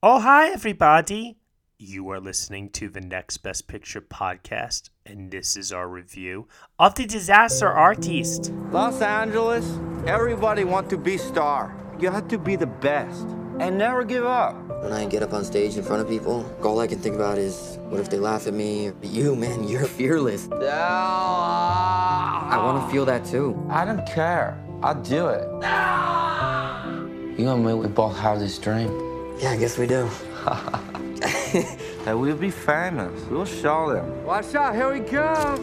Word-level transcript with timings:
Oh, 0.00 0.20
hi, 0.20 0.50
everybody. 0.50 1.38
You 1.76 2.08
are 2.10 2.20
listening 2.20 2.70
to 2.70 2.88
the 2.88 3.00
Next 3.00 3.38
Best 3.38 3.66
Picture 3.66 4.00
podcast, 4.00 4.90
and 5.04 5.32
this 5.32 5.56
is 5.56 5.72
our 5.72 5.88
review 5.88 6.46
of 6.78 6.94
The 6.94 7.04
Disaster 7.04 7.66
Artist. 7.66 8.52
Los 8.70 9.02
Angeles, 9.02 9.68
everybody 10.06 10.62
want 10.62 10.88
to 10.90 10.96
be 10.96 11.18
star. 11.18 11.76
You 11.98 12.12
have 12.12 12.28
to 12.28 12.38
be 12.38 12.54
the 12.54 12.68
best 12.68 13.26
and 13.58 13.76
never 13.76 14.04
give 14.04 14.24
up. 14.24 14.54
When 14.84 14.92
I 14.92 15.04
get 15.04 15.24
up 15.24 15.32
on 15.32 15.44
stage 15.44 15.76
in 15.76 15.82
front 15.82 16.00
of 16.00 16.08
people, 16.08 16.48
all 16.62 16.78
I 16.78 16.86
can 16.86 17.00
think 17.00 17.16
about 17.16 17.36
is 17.36 17.80
what 17.88 17.98
if 17.98 18.08
they 18.08 18.20
laugh 18.20 18.46
at 18.46 18.54
me? 18.54 18.92
But 18.92 19.10
you, 19.10 19.34
man, 19.34 19.66
you're 19.68 19.86
fearless. 19.86 20.48
I 20.52 20.56
want 22.56 22.86
to 22.86 22.92
feel 22.92 23.04
that 23.06 23.24
too. 23.24 23.60
I 23.68 23.84
don't 23.84 24.06
care. 24.06 24.62
I'll 24.80 25.02
do 25.02 25.26
it. 25.26 25.42
You 27.36 27.48
and 27.48 27.66
me, 27.66 27.74
we 27.74 27.88
both 27.88 28.16
have 28.18 28.38
this 28.38 28.58
dream. 28.58 29.07
Yeah, 29.40 29.50
I 29.50 29.56
guess 29.56 29.78
we 29.78 29.86
do. 29.86 30.08
That 32.04 32.18
we'll 32.18 32.36
be 32.36 32.50
famous. 32.50 33.20
We'll 33.28 33.44
show 33.44 33.92
them. 33.92 34.24
Watch 34.24 34.54
out, 34.54 34.74
here 34.74 34.92
we 34.92 35.00
come. 35.00 35.56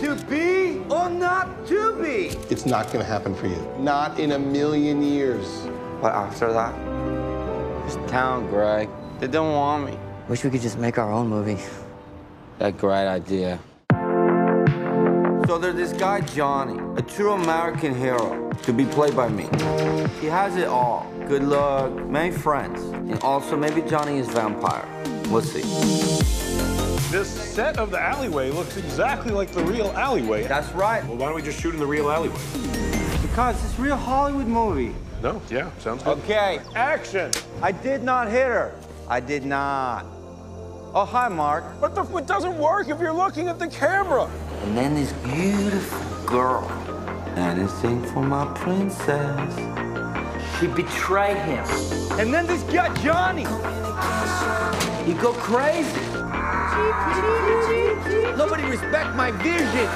To 0.00 0.16
be 0.28 0.78
or 0.90 1.08
not 1.08 1.66
to 1.68 1.94
be. 2.02 2.36
It's 2.50 2.66
not 2.66 2.86
going 2.86 2.98
to 2.98 3.04
happen 3.04 3.34
for 3.34 3.46
you. 3.46 3.64
Not 3.78 4.18
in 4.18 4.32
a 4.32 4.38
million 4.38 5.02
years. 5.02 5.46
But 6.00 6.14
after 6.14 6.52
that, 6.52 6.74
this 7.84 8.10
town, 8.10 8.48
Greg, 8.48 8.88
they 9.20 9.26
don't 9.26 9.52
want 9.52 9.86
me. 9.86 9.98
Wish 10.28 10.42
we 10.42 10.50
could 10.50 10.62
just 10.62 10.78
make 10.78 10.98
our 10.98 11.12
own 11.12 11.28
movie. 11.28 11.58
That 12.58 12.76
great 12.76 13.06
idea. 13.06 13.60
So 15.46 15.58
there's 15.58 15.76
this 15.76 15.92
guy, 15.92 16.22
Johnny, 16.22 16.78
a 16.96 17.02
true 17.02 17.32
American 17.32 17.94
hero, 17.94 18.50
to 18.62 18.72
be 18.72 18.84
played 18.84 19.14
by 19.16 19.28
me. 19.28 19.44
He 20.20 20.26
has 20.26 20.56
it 20.56 20.66
all. 20.66 21.10
Good 21.28 21.42
luck, 21.42 21.92
many 22.06 22.30
friends, 22.34 22.80
and 22.80 23.22
also 23.22 23.54
maybe 23.54 23.82
Johnny 23.82 24.16
is 24.16 24.26
vampire. 24.28 24.88
We'll 25.28 25.42
see. 25.42 25.60
This 27.12 27.28
set 27.28 27.76
of 27.78 27.90
the 27.90 28.00
alleyway 28.00 28.50
looks 28.50 28.78
exactly 28.78 29.32
like 29.32 29.50
the 29.50 29.62
real 29.64 29.88
alleyway. 29.88 30.46
That's 30.46 30.70
right, 30.72 31.04
Well, 31.06 31.16
why 31.18 31.26
don't 31.26 31.34
we 31.34 31.42
just 31.42 31.60
shoot 31.60 31.74
in 31.74 31.80
the 31.80 31.86
real 31.86 32.10
alleyway? 32.10 32.34
because 33.20 33.62
it's 33.62 33.78
a 33.78 33.82
real 33.82 33.96
Hollywood 33.96 34.46
movie. 34.46 34.94
No? 35.22 35.40
Yeah, 35.50 35.70
sounds 35.80 36.02
good. 36.02 36.16
Okay, 36.20 36.60
Action! 36.74 37.30
I 37.62 37.72
did 37.72 38.02
not 38.02 38.28
hit 38.28 38.46
her. 38.46 38.74
I 39.06 39.20
did 39.20 39.44
not. 39.44 40.06
Oh, 40.94 41.04
hi, 41.04 41.28
Mark. 41.28 41.64
But 41.78 41.94
the, 41.94 42.04
it 42.16 42.26
doesn't 42.26 42.56
work 42.58 42.88
if 42.88 42.98
you're 43.00 43.12
looking 43.12 43.48
at 43.48 43.58
the 43.58 43.68
camera. 43.68 44.30
And 44.62 44.76
then 44.76 44.94
this 44.94 45.12
beautiful 45.12 46.26
girl, 46.26 46.66
anything 47.36 48.02
for 48.12 48.22
my 48.22 48.46
princess. 48.54 49.97
She 50.60 50.66
betrayed 50.66 51.36
him. 51.36 51.64
And 52.18 52.34
then 52.34 52.44
this 52.44 52.64
guy, 52.64 52.92
Johnny, 53.00 53.44
he 55.04 55.14
go 55.14 55.32
crazy. 55.34 56.00
Nobody 58.36 58.64
respect 58.64 59.14
my 59.14 59.30
vision. 59.30 59.88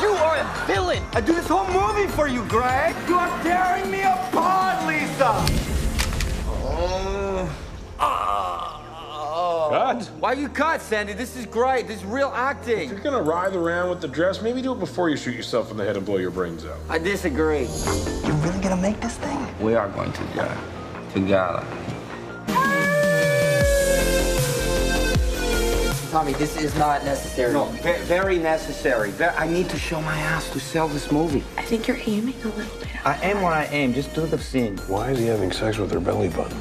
You 0.00 0.10
are 0.12 0.36
a 0.38 0.64
villain. 0.66 1.02
I 1.12 1.20
do 1.20 1.34
this 1.34 1.46
whole 1.46 1.66
movie 1.68 2.10
for 2.12 2.28
you, 2.28 2.46
Greg. 2.46 2.96
You 3.06 3.16
are 3.16 3.42
tearing 3.42 3.90
me 3.90 4.00
apart, 4.00 4.86
Lisa. 4.86 5.44
Oh. 6.48 7.56
oh. 8.00 9.68
Cut. 9.70 10.10
Why 10.18 10.32
you 10.32 10.48
cut, 10.48 10.80
Sandy? 10.80 11.12
This 11.12 11.36
is 11.36 11.44
great. 11.44 11.88
This 11.88 11.98
is 11.98 12.04
real 12.06 12.32
acting. 12.34 12.84
If 12.84 12.90
you're 12.90 13.00
gonna 13.00 13.20
writhe 13.20 13.54
around 13.54 13.90
with 13.90 14.00
the 14.00 14.08
dress, 14.08 14.40
maybe 14.40 14.62
do 14.62 14.72
it 14.72 14.80
before 14.80 15.10
you 15.10 15.16
shoot 15.18 15.34
yourself 15.34 15.70
in 15.70 15.76
the 15.76 15.84
head 15.84 15.98
and 15.98 16.06
blow 16.06 16.16
your 16.16 16.30
brains 16.30 16.64
out. 16.64 16.78
I 16.88 16.96
disagree. 16.96 17.68
You 18.44 18.50
really 18.50 18.62
gonna 18.62 18.76
make 18.76 19.00
this 19.00 19.16
thing? 19.16 19.38
We 19.58 19.74
are 19.74 19.88
going 19.88 20.12
to 20.12 20.22
go 20.34 20.54
together. 21.14 21.64
Tommy, 26.10 26.34
this 26.34 26.56
is 26.58 26.74
not 26.76 27.04
necessary. 27.06 27.54
No, 27.54 27.64
ve- 27.64 28.02
very 28.02 28.36
necessary. 28.36 29.12
Ve- 29.12 29.24
I 29.38 29.48
need 29.48 29.70
to 29.70 29.78
show 29.78 29.98
my 30.02 30.16
ass 30.18 30.50
to 30.50 30.60
sell 30.60 30.88
this 30.88 31.10
movie. 31.10 31.42
I 31.56 31.62
think 31.62 31.88
you're 31.88 31.96
aiming 32.06 32.34
a 32.44 32.48
little 32.48 32.78
bit. 32.80 33.06
I 33.06 33.18
aim 33.22 33.40
where 33.40 33.52
I 33.52 33.64
aim. 33.72 33.94
Just 33.94 34.14
do 34.14 34.26
the 34.26 34.38
scene. 34.38 34.76
Why 34.88 35.12
is 35.12 35.18
he 35.18 35.24
having 35.24 35.50
sex 35.50 35.78
with 35.78 35.90
her 35.92 35.98
belly 36.00 36.28
button? 36.28 36.58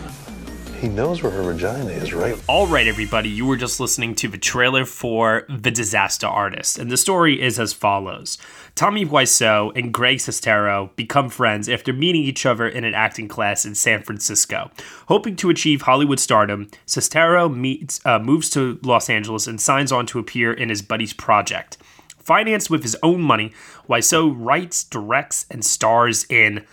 He 0.83 0.89
knows 0.89 1.23
where 1.23 1.31
her 1.31 1.43
vagina 1.43 1.91
is, 1.91 2.13
right? 2.13 2.37
All 2.45 2.67
right, 2.67 2.87
everybody, 2.87 3.29
you 3.29 3.45
were 3.45 3.55
just 3.55 3.79
listening 3.79 4.15
to 4.15 4.27
the 4.27 4.37
trailer 4.37 4.83
for 4.83 5.45
The 5.47 5.71
Disaster 5.71 6.27
Artist, 6.27 6.77
and 6.77 6.91
the 6.91 6.97
story 6.97 7.41
is 7.41 7.57
as 7.57 7.71
follows 7.71 8.37
Tommy 8.75 9.05
Wiseau 9.05 9.71
and 9.77 9.93
Greg 9.93 10.17
Sestero 10.17 10.93
become 10.97 11.29
friends 11.29 11.69
after 11.69 11.93
meeting 11.93 12.23
each 12.23 12.45
other 12.45 12.67
in 12.67 12.83
an 12.83 12.93
acting 12.93 13.29
class 13.29 13.63
in 13.63 13.75
San 13.75 14.03
Francisco. 14.03 14.71
Hoping 15.07 15.37
to 15.37 15.49
achieve 15.49 15.83
Hollywood 15.83 16.19
stardom, 16.19 16.69
Sestero 16.85 17.47
meets, 17.49 18.05
uh, 18.05 18.19
moves 18.19 18.49
to 18.49 18.77
Los 18.83 19.09
Angeles 19.09 19.47
and 19.47 19.61
signs 19.61 19.89
on 19.89 20.05
to 20.07 20.19
appear 20.19 20.51
in 20.51 20.67
his 20.67 20.81
buddy's 20.81 21.13
project. 21.13 21.77
Financed 22.17 22.69
with 22.69 22.83
his 22.83 22.97
own 23.01 23.21
money, 23.21 23.53
Wiseau 23.87 24.35
writes, 24.37 24.83
directs, 24.83 25.45
and 25.49 25.63
stars 25.63 26.25
in 26.29 26.65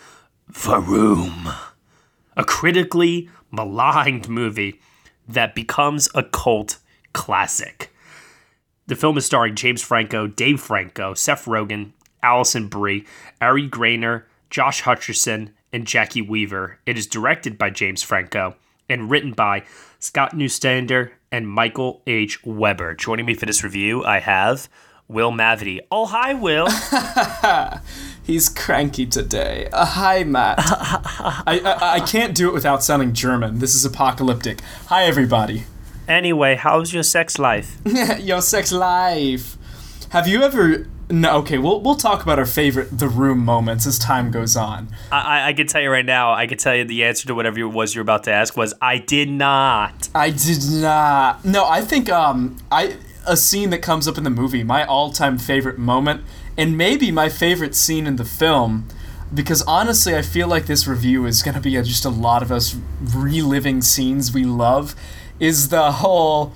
The 0.49 0.81
Room 0.81 1.53
a 2.41 2.45
critically 2.45 3.29
maligned 3.51 4.27
movie 4.27 4.81
that 5.29 5.55
becomes 5.55 6.09
a 6.15 6.23
cult 6.23 6.79
classic. 7.13 7.95
The 8.87 8.97
film 8.97 9.19
is 9.19 9.27
starring 9.27 9.57
James 9.57 9.83
Franco, 9.83 10.27
Dave 10.27 10.59
Franco, 10.59 11.13
Seth 11.13 11.45
Rogen, 11.45 11.93
Alison 12.23 12.69
Brie, 12.69 13.05
Ari 13.43 13.69
Graynor, 13.69 14.23
Josh 14.49 14.85
Hutcherson, 14.85 15.51
and 15.71 15.85
Jacki 15.85 16.27
Weaver. 16.27 16.79
It 16.87 16.97
is 16.97 17.07
directed 17.07 17.59
by 17.59 17.69
James 17.69 18.03
Franco 18.03 18.57
and 18.89 19.11
written 19.11 19.33
by 19.33 19.65
Scott 19.99 20.33
Neustadter 20.35 21.11
and 21.31 21.47
Michael 21.47 22.01
H. 22.07 22.43
Weber. 22.43 22.95
Joining 22.95 23.27
me 23.27 23.35
for 23.35 23.45
this 23.45 23.63
review, 23.63 24.03
I 24.03 24.19
have 24.19 24.67
Will 25.11 25.33
Mavity. 25.33 25.81
Oh, 25.91 26.07
hi, 26.07 26.35
Will. 26.35 26.69
He's 28.23 28.49
cranky 28.49 29.07
today. 29.07 29.69
Uh, 29.73 29.85
hi, 29.85 30.23
Matt. 30.23 30.61
I, 30.61 31.61
I 31.65 31.95
I 31.95 32.01
can't 32.01 32.33
do 32.33 32.47
it 32.47 32.55
without 32.55 32.85
sounding 32.85 33.13
German. 33.13 33.59
This 33.59 33.75
is 33.75 33.85
apocalyptic. 33.85 34.61
Hi, 34.87 35.05
everybody. 35.07 35.65
anyway, 36.07 36.55
how's 36.55 36.95
your 36.95 37.03
sex 37.03 37.41
life? 37.41 37.77
your 38.21 38.41
sex 38.41 38.71
life. 38.71 39.57
Have 40.11 40.29
you 40.29 40.43
ever? 40.45 40.87
No, 41.11 41.39
okay. 41.39 41.59
We'll 41.59 41.81
we'll 41.81 41.97
talk 41.97 42.23
about 42.23 42.39
our 42.39 42.47
favorite 42.47 42.97
the 42.97 43.09
room 43.09 43.41
moments 43.41 43.89
as 43.89 43.99
time 43.99 44.31
goes 44.31 44.57
on. 44.57 44.95
I, 45.11 45.19
I, 45.41 45.49
I 45.49 45.53
can 45.55 45.67
tell 45.67 45.83
you 45.83 45.91
right 45.91 46.07
now, 46.07 46.33
I 46.33 46.47
can 46.47 46.57
tell 46.57 46.77
you 46.77 46.85
the 46.85 47.03
answer 47.03 47.27
to 47.27 47.35
whatever 47.35 47.59
it 47.59 47.65
was 47.65 47.97
you're 47.97 48.03
about 48.03 48.23
to 48.25 48.33
ask 48.33 48.57
was 48.57 48.75
I 48.81 48.99
did 48.99 49.29
not. 49.29 50.09
I 50.15 50.31
did 50.31 50.63
not. 50.71 51.45
No, 51.45 51.67
I 51.69 51.81
think 51.81 52.09
um 52.11 52.59
I 52.71 52.97
a 53.27 53.37
scene 53.37 53.71
that 53.71 53.83
comes 53.83 54.09
up 54.09 54.19
in 54.19 54.25
the 54.25 54.31
movie, 54.31 54.63
my 54.63 54.85
all-time 54.85 55.39
favorite 55.39 55.79
moment, 55.79 56.23
and 56.57 56.77
maybe 56.77 57.11
my 57.11 57.29
favorite 57.29 57.75
scene 57.75 58.07
in 58.07 58.17
the 58.17 58.25
film, 58.25 58.89
because 59.33 59.63
honestly, 59.63 60.15
I 60.17 60.23
feel 60.23 60.49
like 60.49 60.67
this 60.67 60.87
review 60.87 61.27
is 61.27 61.43
gonna 61.43 61.61
be 61.61 61.73
just 61.83 62.05
a 62.05 62.11
lot 62.11 62.43
of 62.43 62.51
us 62.51 62.77
reliving 63.03 63.83
scenes 63.83 64.33
we 64.33 64.45
love. 64.45 64.95
Is 65.39 65.69
the 65.69 65.93
whole 65.93 66.53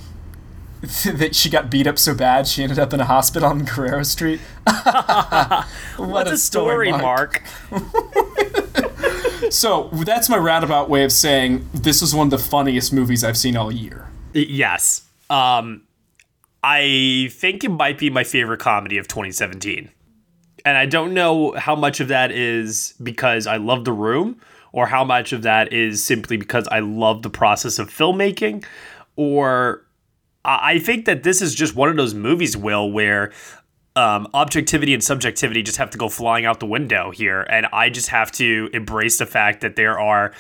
that 1.05 1.35
she 1.35 1.49
got 1.49 1.71
beat 1.71 1.87
up 1.87 1.99
so 1.99 2.15
bad 2.15 2.47
she 2.47 2.63
ended 2.63 2.79
up 2.79 2.93
in 2.93 3.01
a 3.01 3.05
hospital 3.05 3.49
on 3.49 3.65
Guerrero 3.65 4.03
Street? 4.03 4.41
What, 5.97 6.27
a 6.27 6.37
story, 6.37 6.91
Mark. 6.91 7.43
So 9.51 9.91
that's 9.93 10.29
my 10.29 10.37
roundabout 10.37 10.89
way 10.89 11.05
of 11.05 11.13
saying 11.13 11.69
this 11.73 12.03
is 12.03 12.15
one 12.15 12.29
of 12.29 12.31
the 12.31 12.39
funniest 12.39 12.93
movies 12.93 13.23
I've 13.23 13.37
seen 13.37 13.57
all 13.57 13.71
year. 13.71 14.09
yes. 14.33 15.03
Um, 15.31 15.83
I 16.67 17.29
think 17.31 17.63
it 17.63 17.69
might 17.69 17.99
be 17.99 18.09
my 18.09 18.25
favorite 18.25 18.59
comedy 18.59 18.97
of 18.97 19.07
2017. 19.07 19.91
And 20.65 20.79
I 20.79 20.87
don't 20.87 21.13
know 21.13 21.53
how 21.53 21.77
much 21.77 22.01
of 22.01 22.09
that 22.09 22.33
is 22.33 22.95
because 23.03 23.47
I 23.47 23.59
love 23.59 23.85
The 23.85 23.93
Room 23.93 24.41
or 24.73 24.87
how 24.87 25.05
much 25.05 25.35
of 25.35 25.43
that 25.43 25.75
is 25.75 26.03
simply 26.03 26.39
because 26.39 26.67
I 26.69 26.79
love 26.79 27.21
the 27.21 27.29
process 27.29 27.79
of 27.79 27.91
filmmaking 27.91 28.65
or 29.15 29.85
I 30.43 30.79
think 30.79 31.05
that 31.05 31.23
this 31.23 31.43
is 31.43 31.55
just 31.55 31.77
one 31.77 31.91
of 31.91 31.97
those 31.97 32.15
movies, 32.15 32.57
Will, 32.57 32.91
where 32.91 33.31
um, 33.95 34.27
objectivity 34.33 34.95
and 34.95 35.05
subjectivity 35.05 35.63
just 35.63 35.77
have 35.77 35.91
to 35.91 35.99
go 35.99 36.09
flying 36.09 36.45
out 36.47 36.61
the 36.61 36.67
window 36.67 37.11
here, 37.11 37.43
and 37.43 37.67
I 37.73 37.89
just 37.89 38.09
have 38.09 38.31
to 38.33 38.69
embrace 38.75 39.19
the 39.19 39.27
fact 39.27 39.63
that 39.63 39.77
there 39.77 39.99
are 39.99 40.35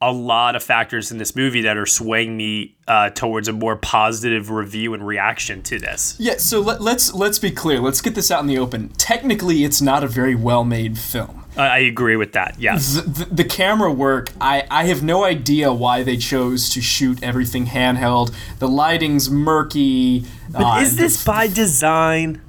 a 0.00 0.12
lot 0.12 0.54
of 0.54 0.62
factors 0.62 1.10
in 1.10 1.18
this 1.18 1.34
movie 1.34 1.62
that 1.62 1.76
are 1.76 1.86
swaying 1.86 2.36
me 2.36 2.76
uh, 2.86 3.10
towards 3.10 3.48
a 3.48 3.52
more 3.52 3.74
positive 3.76 4.48
review 4.48 4.94
and 4.94 5.04
reaction 5.04 5.60
to 5.62 5.78
this. 5.78 6.14
Yeah, 6.20 6.36
so 6.36 6.60
let, 6.60 6.80
let's 6.80 7.12
let's 7.14 7.38
be 7.40 7.50
clear. 7.50 7.80
Let's 7.80 8.00
get 8.00 8.14
this 8.14 8.30
out 8.30 8.40
in 8.40 8.46
the 8.46 8.58
open. 8.58 8.90
Technically, 8.90 9.64
it's 9.64 9.82
not 9.82 10.04
a 10.04 10.06
very 10.06 10.36
well-made 10.36 10.98
film. 10.98 11.44
I, 11.56 11.66
I 11.66 11.78
agree 11.78 12.14
with 12.14 12.32
that. 12.34 12.54
Yes. 12.60 12.94
The, 12.94 13.02
the, 13.02 13.24
the 13.24 13.44
camera 13.44 13.92
work, 13.92 14.30
I, 14.40 14.64
I 14.70 14.84
have 14.84 15.02
no 15.02 15.24
idea 15.24 15.72
why 15.72 16.04
they 16.04 16.16
chose 16.16 16.70
to 16.70 16.80
shoot 16.80 17.20
everything 17.22 17.66
handheld. 17.66 18.32
The 18.60 18.68
lighting's 18.68 19.28
murky. 19.28 20.24
But 20.50 20.62
uh, 20.62 20.80
is 20.80 20.96
this 20.96 21.24
by 21.24 21.48
design? 21.48 22.40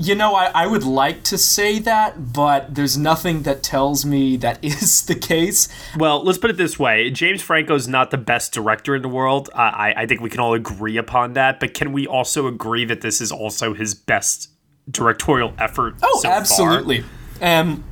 You 0.00 0.14
know, 0.14 0.34
I, 0.34 0.46
I 0.54 0.66
would 0.66 0.84
like 0.84 1.24
to 1.24 1.36
say 1.36 1.78
that, 1.80 2.32
but 2.32 2.74
there's 2.74 2.96
nothing 2.96 3.42
that 3.42 3.62
tells 3.62 4.06
me 4.06 4.38
that 4.38 4.58
is 4.64 5.04
the 5.04 5.14
case. 5.14 5.68
Well, 5.94 6.24
let's 6.24 6.38
put 6.38 6.48
it 6.48 6.56
this 6.56 6.78
way 6.78 7.10
James 7.10 7.42
Franco's 7.42 7.86
not 7.86 8.10
the 8.10 8.16
best 8.16 8.54
director 8.54 8.96
in 8.96 9.02
the 9.02 9.10
world. 9.10 9.50
I, 9.54 9.92
I 9.94 10.06
think 10.06 10.22
we 10.22 10.30
can 10.30 10.40
all 10.40 10.54
agree 10.54 10.96
upon 10.96 11.34
that. 11.34 11.60
But 11.60 11.74
can 11.74 11.92
we 11.92 12.06
also 12.06 12.46
agree 12.46 12.86
that 12.86 13.02
this 13.02 13.20
is 13.20 13.30
also 13.30 13.74
his 13.74 13.94
best 13.94 14.48
directorial 14.90 15.52
effort? 15.58 15.96
Oh, 16.02 16.20
so 16.22 16.30
absolutely. 16.30 17.04
Um, 17.42 17.84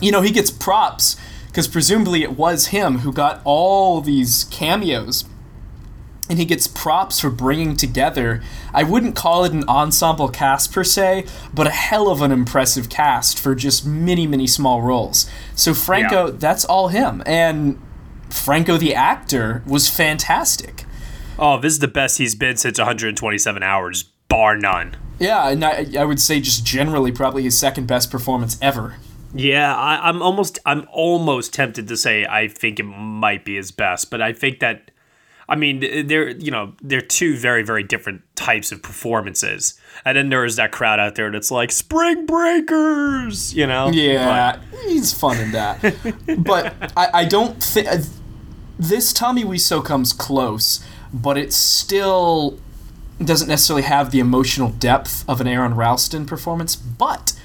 you 0.00 0.10
know, 0.10 0.22
he 0.22 0.30
gets 0.30 0.50
props 0.50 1.16
because 1.48 1.68
presumably 1.68 2.22
it 2.22 2.38
was 2.38 2.68
him 2.68 3.00
who 3.00 3.12
got 3.12 3.42
all 3.44 4.00
these 4.00 4.44
cameos 4.44 5.26
and 6.28 6.38
he 6.38 6.44
gets 6.44 6.66
props 6.66 7.20
for 7.20 7.30
bringing 7.30 7.74
together. 7.76 8.42
I 8.74 8.82
wouldn't 8.82 9.16
call 9.16 9.44
it 9.44 9.52
an 9.52 9.64
ensemble 9.68 10.28
cast 10.28 10.72
per 10.72 10.84
se 10.84 11.24
but 11.54 11.66
a 11.66 11.70
hell 11.70 12.08
of 12.10 12.20
an 12.22 12.32
impressive 12.32 12.88
cast 12.88 13.38
for 13.38 13.54
just 13.54 13.86
many 13.86 14.26
many 14.26 14.46
small 14.46 14.82
roles. 14.82 15.28
So 15.54 15.74
franco 15.74 16.26
Yeah. 16.26 16.32
that's 16.38 16.64
all 16.64 16.88
him. 16.88 17.22
And 17.26 17.80
franco 18.30 18.76
the 18.76 18.94
actor 18.94 19.62
was 19.66 19.88
fantastic. 19.88 20.84
Oh, 21.38 21.58
this 21.60 21.72
is 21.74 21.78
the 21.78 21.88
best 21.88 22.18
he's 22.18 22.34
been 22.34 22.56
since 22.56 22.78
127 22.78 23.62
hours, 23.62 24.02
bar 24.28 24.56
none. 24.56 24.96
yeah 25.18 25.48
and 25.48 25.64
I, 25.64 25.86
I 25.98 26.04
would 26.04 26.20
say 26.20 26.40
just 26.40 26.64
generally 26.66 27.12
probably 27.12 27.44
his 27.44 27.56
second 27.58 27.86
best 27.86 28.10
performance 28.10 28.58
ever. 28.60 28.96
Yeah, 29.34 29.76
I, 29.76 30.08
I'm 30.08 30.22
almost 30.22 30.58
I'm 30.66 30.86
almost 30.90 31.52
tempted 31.52 31.86
to 31.88 31.96
say 31.96 32.24
I 32.24 32.48
think 32.48 32.80
it 32.80 32.84
might 32.84 33.44
be 33.44 33.56
his 33.56 33.70
best, 33.70 34.10
but 34.10 34.20
I 34.22 34.32
think 34.32 34.60
that 34.60 34.90
I 35.48 35.56
mean 35.56 35.80
they're 36.06 36.30
you 36.30 36.50
know 36.50 36.74
they're 36.82 37.00
two 37.00 37.36
very 37.36 37.62
very 37.62 37.82
different 37.82 38.22
types 38.36 38.70
of 38.70 38.82
performances, 38.82 39.78
and 40.04 40.16
then 40.16 40.28
there 40.28 40.44
is 40.44 40.56
that 40.56 40.72
crowd 40.72 41.00
out 41.00 41.14
there 41.14 41.30
that's 41.30 41.50
like 41.50 41.72
Spring 41.72 42.26
Breakers, 42.26 43.54
you 43.54 43.66
know? 43.66 43.90
Yeah, 43.90 44.60
he's 44.86 45.12
fun 45.12 45.38
in 45.38 45.52
that. 45.52 45.80
but 46.38 46.74
I, 46.96 47.08
I 47.14 47.24
don't 47.24 47.62
think 47.62 47.88
uh, 47.88 47.98
this 48.78 49.12
Tommy 49.12 49.44
Wiseau 49.44 49.84
comes 49.84 50.12
close, 50.12 50.84
but 51.12 51.36
it 51.36 51.52
still 51.52 52.58
doesn't 53.22 53.48
necessarily 53.48 53.82
have 53.82 54.10
the 54.10 54.20
emotional 54.20 54.70
depth 54.70 55.24
of 55.28 55.40
an 55.40 55.48
Aron 55.48 55.74
Ralston 55.74 56.26
performance. 56.26 56.76
But 56.76 57.37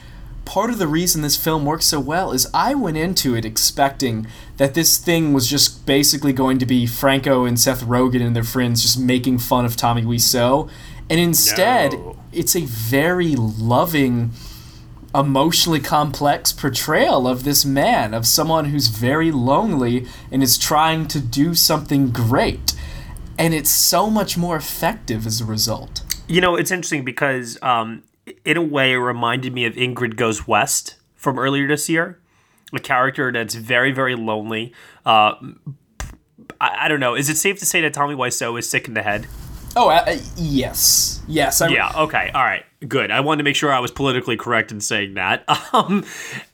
part 0.45 0.69
of 0.69 0.77
the 0.77 0.87
reason 0.87 1.21
this 1.21 1.37
film 1.37 1.65
works 1.65 1.85
so 1.85 1.99
well 1.99 2.31
is 2.31 2.47
I 2.53 2.73
went 2.73 2.97
into 2.97 3.35
it 3.35 3.45
expecting 3.45 4.27
that 4.57 4.73
this 4.73 4.97
thing 4.97 5.33
was 5.33 5.49
just 5.49 5.85
basically 5.85 6.33
going 6.33 6.59
to 6.59 6.65
be 6.65 6.85
Franco 6.85 7.45
and 7.45 7.59
Seth 7.59 7.83
Rogen 7.83 8.21
and 8.21 8.35
their 8.35 8.43
friends 8.43 8.81
just 8.81 8.99
making 8.99 9.39
fun 9.39 9.65
of 9.65 9.75
Tommy 9.75 10.03
Wiseau, 10.03 10.69
and 11.09 11.19
instead 11.19 11.93
No. 11.93 12.17
it's 12.31 12.55
a 12.55 12.61
very 12.65 13.35
loving 13.35 14.31
emotionally 15.15 15.79
complex 15.79 16.51
portrayal 16.51 17.27
of 17.27 17.43
this 17.43 17.63
man, 17.63 18.13
of 18.13 18.25
someone 18.25 18.65
who's 18.65 18.87
very 18.87 19.31
lonely 19.31 20.07
and 20.31 20.41
is 20.41 20.57
trying 20.57 21.07
to 21.07 21.19
do 21.19 21.53
something 21.53 22.09
great. 22.09 22.73
And 23.37 23.53
it's 23.53 23.69
so 23.69 24.09
much 24.09 24.37
more 24.37 24.55
effective 24.55 25.25
as 25.27 25.39
a 25.39 25.45
result. 25.45 26.01
You 26.27 26.41
know, 26.41 26.55
it's 26.55 26.71
interesting 26.71 27.03
because, 27.03 27.61
um, 27.61 28.01
in 28.45 28.57
a 28.57 28.61
way, 28.61 28.93
it 28.93 28.97
reminded 28.97 29.53
me 29.53 29.65
of 29.65 29.73
Ingrid 29.73 30.15
Goes 30.15 30.47
West 30.47 30.95
from 31.15 31.39
earlier 31.39 31.67
this 31.67 31.89
year. 31.89 32.19
A 32.73 32.79
character 32.79 33.31
that's 33.31 33.55
very, 33.55 33.91
very 33.91 34.15
lonely. 34.15 34.73
Uh, 35.05 35.35
I, 36.59 36.85
I 36.85 36.87
don't 36.87 36.99
know. 36.99 37.15
Is 37.15 37.29
it 37.29 37.37
safe 37.37 37.59
to 37.59 37.65
say 37.65 37.81
that 37.81 37.93
Tommy 37.93 38.15
Wiseau 38.15 38.57
is 38.57 38.69
sick 38.69 38.87
in 38.87 38.93
the 38.93 39.03
head? 39.03 39.27
Oh, 39.75 39.89
uh, 39.89 40.03
uh, 40.07 40.17
yes. 40.35 41.21
Yes. 41.27 41.61
I, 41.61 41.69
yeah. 41.69 41.91
Okay. 41.95 42.31
All 42.33 42.43
right. 42.43 42.63
Good. 42.87 43.11
I 43.11 43.19
wanted 43.21 43.39
to 43.39 43.43
make 43.43 43.55
sure 43.55 43.71
I 43.71 43.79
was 43.79 43.91
politically 43.91 44.37
correct 44.37 44.71
in 44.71 44.81
saying 44.81 45.15
that. 45.15 45.43
Um, 45.73 46.05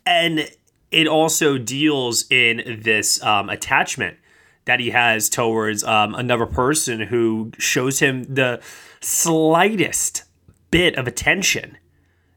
and 0.05 0.49
it 0.91 1.07
also 1.07 1.57
deals 1.57 2.25
in 2.31 2.79
this 2.81 3.21
um, 3.21 3.49
attachment 3.49 4.17
that 4.63 4.79
he 4.79 4.91
has 4.91 5.29
towards 5.29 5.83
um, 5.83 6.15
another 6.15 6.45
person 6.45 7.01
who 7.01 7.51
shows 7.57 7.99
him 7.99 8.23
the 8.33 8.61
slightest 9.01 10.23
bit 10.71 10.95
of 10.97 11.07
attention. 11.07 11.77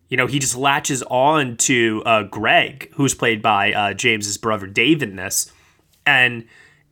You 0.08 0.16
know, 0.16 0.26
he 0.26 0.38
just 0.38 0.56
latches 0.56 1.02
on 1.04 1.56
to 1.58 2.02
uh, 2.04 2.22
Greg, 2.24 2.90
who's 2.94 3.14
played 3.14 3.40
by 3.40 3.72
uh, 3.72 3.94
James's 3.94 4.36
brother 4.36 4.66
Dave 4.66 5.02
in 5.02 5.16
this, 5.16 5.50
and 6.04 6.44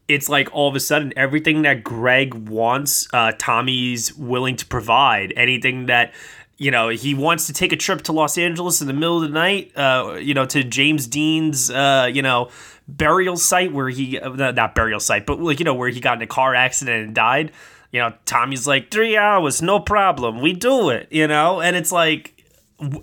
it's 0.08 0.28
like 0.28 0.48
all 0.52 0.68
of 0.68 0.74
a 0.74 0.80
sudden 0.80 1.12
everything 1.16 1.62
that 1.62 1.84
Greg 1.84 2.34
wants, 2.34 3.06
uh, 3.12 3.32
Tommy's 3.38 4.14
willing 4.16 4.56
to 4.56 4.66
provide. 4.66 5.32
Anything 5.36 5.86
that 5.86 6.12
you 6.56 6.70
know 6.70 6.88
he 6.88 7.14
wants 7.14 7.46
to 7.46 7.52
take 7.52 7.72
a 7.72 7.76
trip 7.76 8.02
to 8.02 8.12
Los 8.12 8.36
Angeles 8.38 8.80
in 8.80 8.86
the 8.86 8.92
middle 8.92 9.22
of 9.22 9.22
the 9.22 9.34
night, 9.34 9.72
uh, 9.76 10.16
you 10.20 10.34
know, 10.34 10.46
to 10.46 10.64
James 10.64 11.06
Dean's, 11.06 11.70
uh, 11.70 12.10
you 12.12 12.22
know, 12.22 12.50
burial 12.88 13.36
site 13.36 13.72
where 13.72 13.88
he 13.88 14.18
uh, 14.18 14.30
not 14.52 14.74
burial 14.74 15.00
site, 15.00 15.26
but 15.26 15.40
like 15.40 15.58
you 15.58 15.64
know 15.64 15.74
where 15.74 15.88
he 15.88 16.00
got 16.00 16.16
in 16.16 16.22
a 16.22 16.26
car 16.26 16.54
accident 16.54 17.04
and 17.04 17.14
died. 17.14 17.52
You 17.92 18.00
know, 18.00 18.14
Tommy's 18.24 18.66
like 18.66 18.90
three 18.90 19.16
hours, 19.16 19.60
no 19.60 19.80
problem, 19.80 20.40
we 20.40 20.52
do 20.52 20.90
it. 20.90 21.08
You 21.10 21.26
know, 21.26 21.60
and 21.60 21.76
it's 21.76 21.92
like 21.92 22.40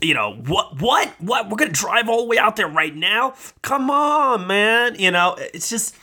you 0.01 0.13
know 0.13 0.33
what 0.33 0.81
what? 0.81 1.09
What? 1.19 1.49
We're 1.49 1.57
gonna 1.57 1.71
drive 1.71 2.09
all 2.09 2.23
the 2.23 2.29
way 2.29 2.37
out 2.37 2.55
there 2.55 2.67
right 2.67 2.95
now? 2.95 3.35
Come 3.61 3.89
on 3.89 4.47
man 4.47 4.95
you 4.99 5.11
know? 5.11 5.35
It's 5.53 5.69
just 5.69 5.95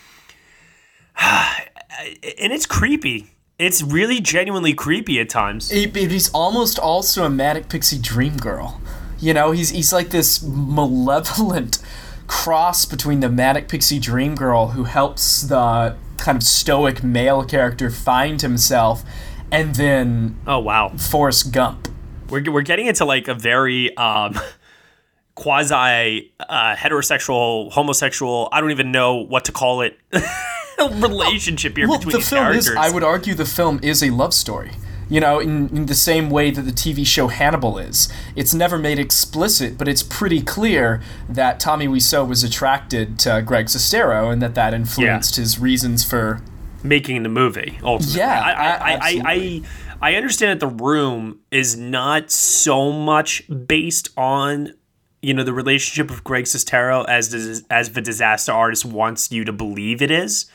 and 1.21 2.53
it's 2.53 2.67
creepy. 2.67 3.31
It's 3.59 3.83
really 3.83 4.21
genuinely 4.21 4.75
creepy 4.75 5.21
at 5.21 5.29
times. 5.29 5.71
He's 5.71 6.31
almost 6.31 6.79
also 6.79 7.25
a 7.25 7.31
manic 7.31 7.69
pixie 7.69 7.99
dream 7.99 8.37
girl. 8.37 8.81
You 9.19 9.33
know, 9.33 9.53
he's 9.53 9.71
he's 9.71 9.93
like 9.93 10.11
this 10.11 10.43
malevolent 10.43 11.79
cross 12.27 12.85
between 12.85 13.21
the 13.21 13.29
manic 13.29 13.69
pixie 13.69 13.99
dream 13.99 14.35
girl 14.35 14.69
who 14.69 14.85
helps 14.85 15.43
the 15.43 15.97
kind 16.19 16.37
of 16.37 16.43
stoic 16.43 17.03
male 17.03 17.45
character 17.45 17.91
find 17.91 18.41
himself, 18.41 19.03
and 19.51 19.75
then 19.75 20.39
oh 20.47 20.59
wow, 20.59 20.91
Forrest 20.91 21.53
Gump. 21.53 21.89
we're, 22.29 22.51
we're 22.51 22.63
getting 22.63 22.87
into 22.87 23.05
like 23.05 23.29
a 23.29 23.35
very 23.35 23.97
um 23.97 24.39
quasi 25.35 26.33
uh, 26.39 26.77
heterosexual 26.77 27.73
homosexual 27.73 28.49
i 28.53 28.61
don't 28.61 28.71
even 28.71 28.93
know 28.93 29.17
what 29.17 29.45
to 29.45 29.51
call 29.51 29.81
it 29.81 29.99
relationship 30.79 31.77
here 31.77 31.89
well, 31.89 31.99
between 31.99 32.17
the 32.17 32.23
film 32.23 32.43
characters 32.45 32.69
is. 32.69 32.77
I 32.77 32.91
would 32.91 33.03
argue 33.03 33.35
the 33.35 33.45
film 33.45 33.81
is 33.83 34.03
a 34.03 34.11
love 34.11 34.35
story. 34.35 34.71
You 35.15 35.21
know, 35.21 35.39
in, 35.39 35.69
in 35.69 35.87
the 35.87 35.95
same 35.95 36.29
way 36.29 36.51
that 36.51 36.63
the 36.63 36.73
TV 36.73 37.07
show 37.07 37.29
Hannibal 37.29 37.79
is. 37.79 38.13
It's 38.35 38.53
never 38.53 38.81
made 38.81 38.99
explicit, 38.99 39.79
but 39.79 39.87
it's 39.87 40.03
pretty 40.03 40.41
clear 40.41 41.01
that 41.29 41.61
Tommy 41.61 41.87
Wiseau 41.87 42.27
was 42.29 42.43
attracted 42.43 43.17
to 43.21 43.41
Greg 43.47 43.67
Sestero 43.67 44.33
and 44.33 44.43
that 44.43 44.57
that 44.57 44.75
influenced 44.75 45.37
his 45.37 45.57
reasons 45.57 46.03
for. 46.03 46.41
making 46.83 47.23
the 47.23 47.29
movie 47.29 47.79
ultimately. 47.85 48.19
Yeah, 48.19 48.41
I 48.41 48.51
I, 48.51 48.93
I, 48.93 49.23
I, 49.25 49.63
I, 50.03 50.15
understand 50.17 50.61
that 50.61 50.67
the 50.67 50.85
room 50.85 51.39
is 51.53 51.77
not 51.77 52.33
so 52.33 52.91
much 52.91 53.45
based 53.69 54.09
on 54.17 54.75
you 55.23 55.33
know 55.33 55.45
the 55.45 55.53
relationship 55.53 56.11
of 56.11 56.25
Greg 56.25 56.47
Sestero 56.47 57.09
as 57.09 57.31
the, 57.31 57.65
as 57.71 57.93
the 57.93 58.01
disaster 58.01 58.51
artist 58.51 58.85
wants 58.85 59.31
you 59.31 59.45
to 59.45 59.53
believe 59.53 60.03
it 60.03 60.11
is. 60.11 60.47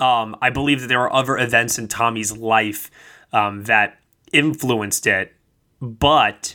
Um, 0.00 0.36
I 0.42 0.50
believe 0.50 0.82
that 0.82 0.88
there 0.88 1.00
are 1.00 1.12
other 1.14 1.38
events 1.38 1.78
in 1.78 1.88
Tommy's 1.88 2.36
life 2.36 2.90
um, 3.36 3.64
that 3.64 3.98
influenced 4.32 5.06
it, 5.06 5.34
but 5.80 6.54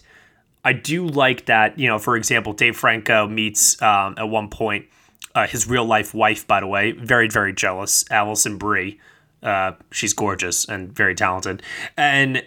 I 0.66 0.74
do 0.74 1.06
like 1.06 1.46
that. 1.46 1.78
You 1.78 1.88
know, 1.88 2.00
for 2.00 2.16
example, 2.18 2.54
Dave 2.54 2.76
Franco 2.76 3.28
meets 3.28 3.80
um, 3.82 4.16
at 4.18 4.28
one 4.28 4.50
point 4.50 4.88
uh, 5.36 5.46
his 5.46 5.68
real 5.70 5.86
life 5.86 6.14
wife. 6.16 6.48
By 6.48 6.60
the 6.60 6.68
way, 6.68 6.94
very 6.94 7.28
very 7.28 7.54
jealous, 7.54 8.04
Alison 8.10 8.58
Brie. 8.58 9.00
Uh, 9.44 9.74
she's 9.92 10.14
gorgeous 10.14 10.66
and 10.66 10.92
very 10.92 11.14
talented, 11.14 11.62
and 11.98 12.44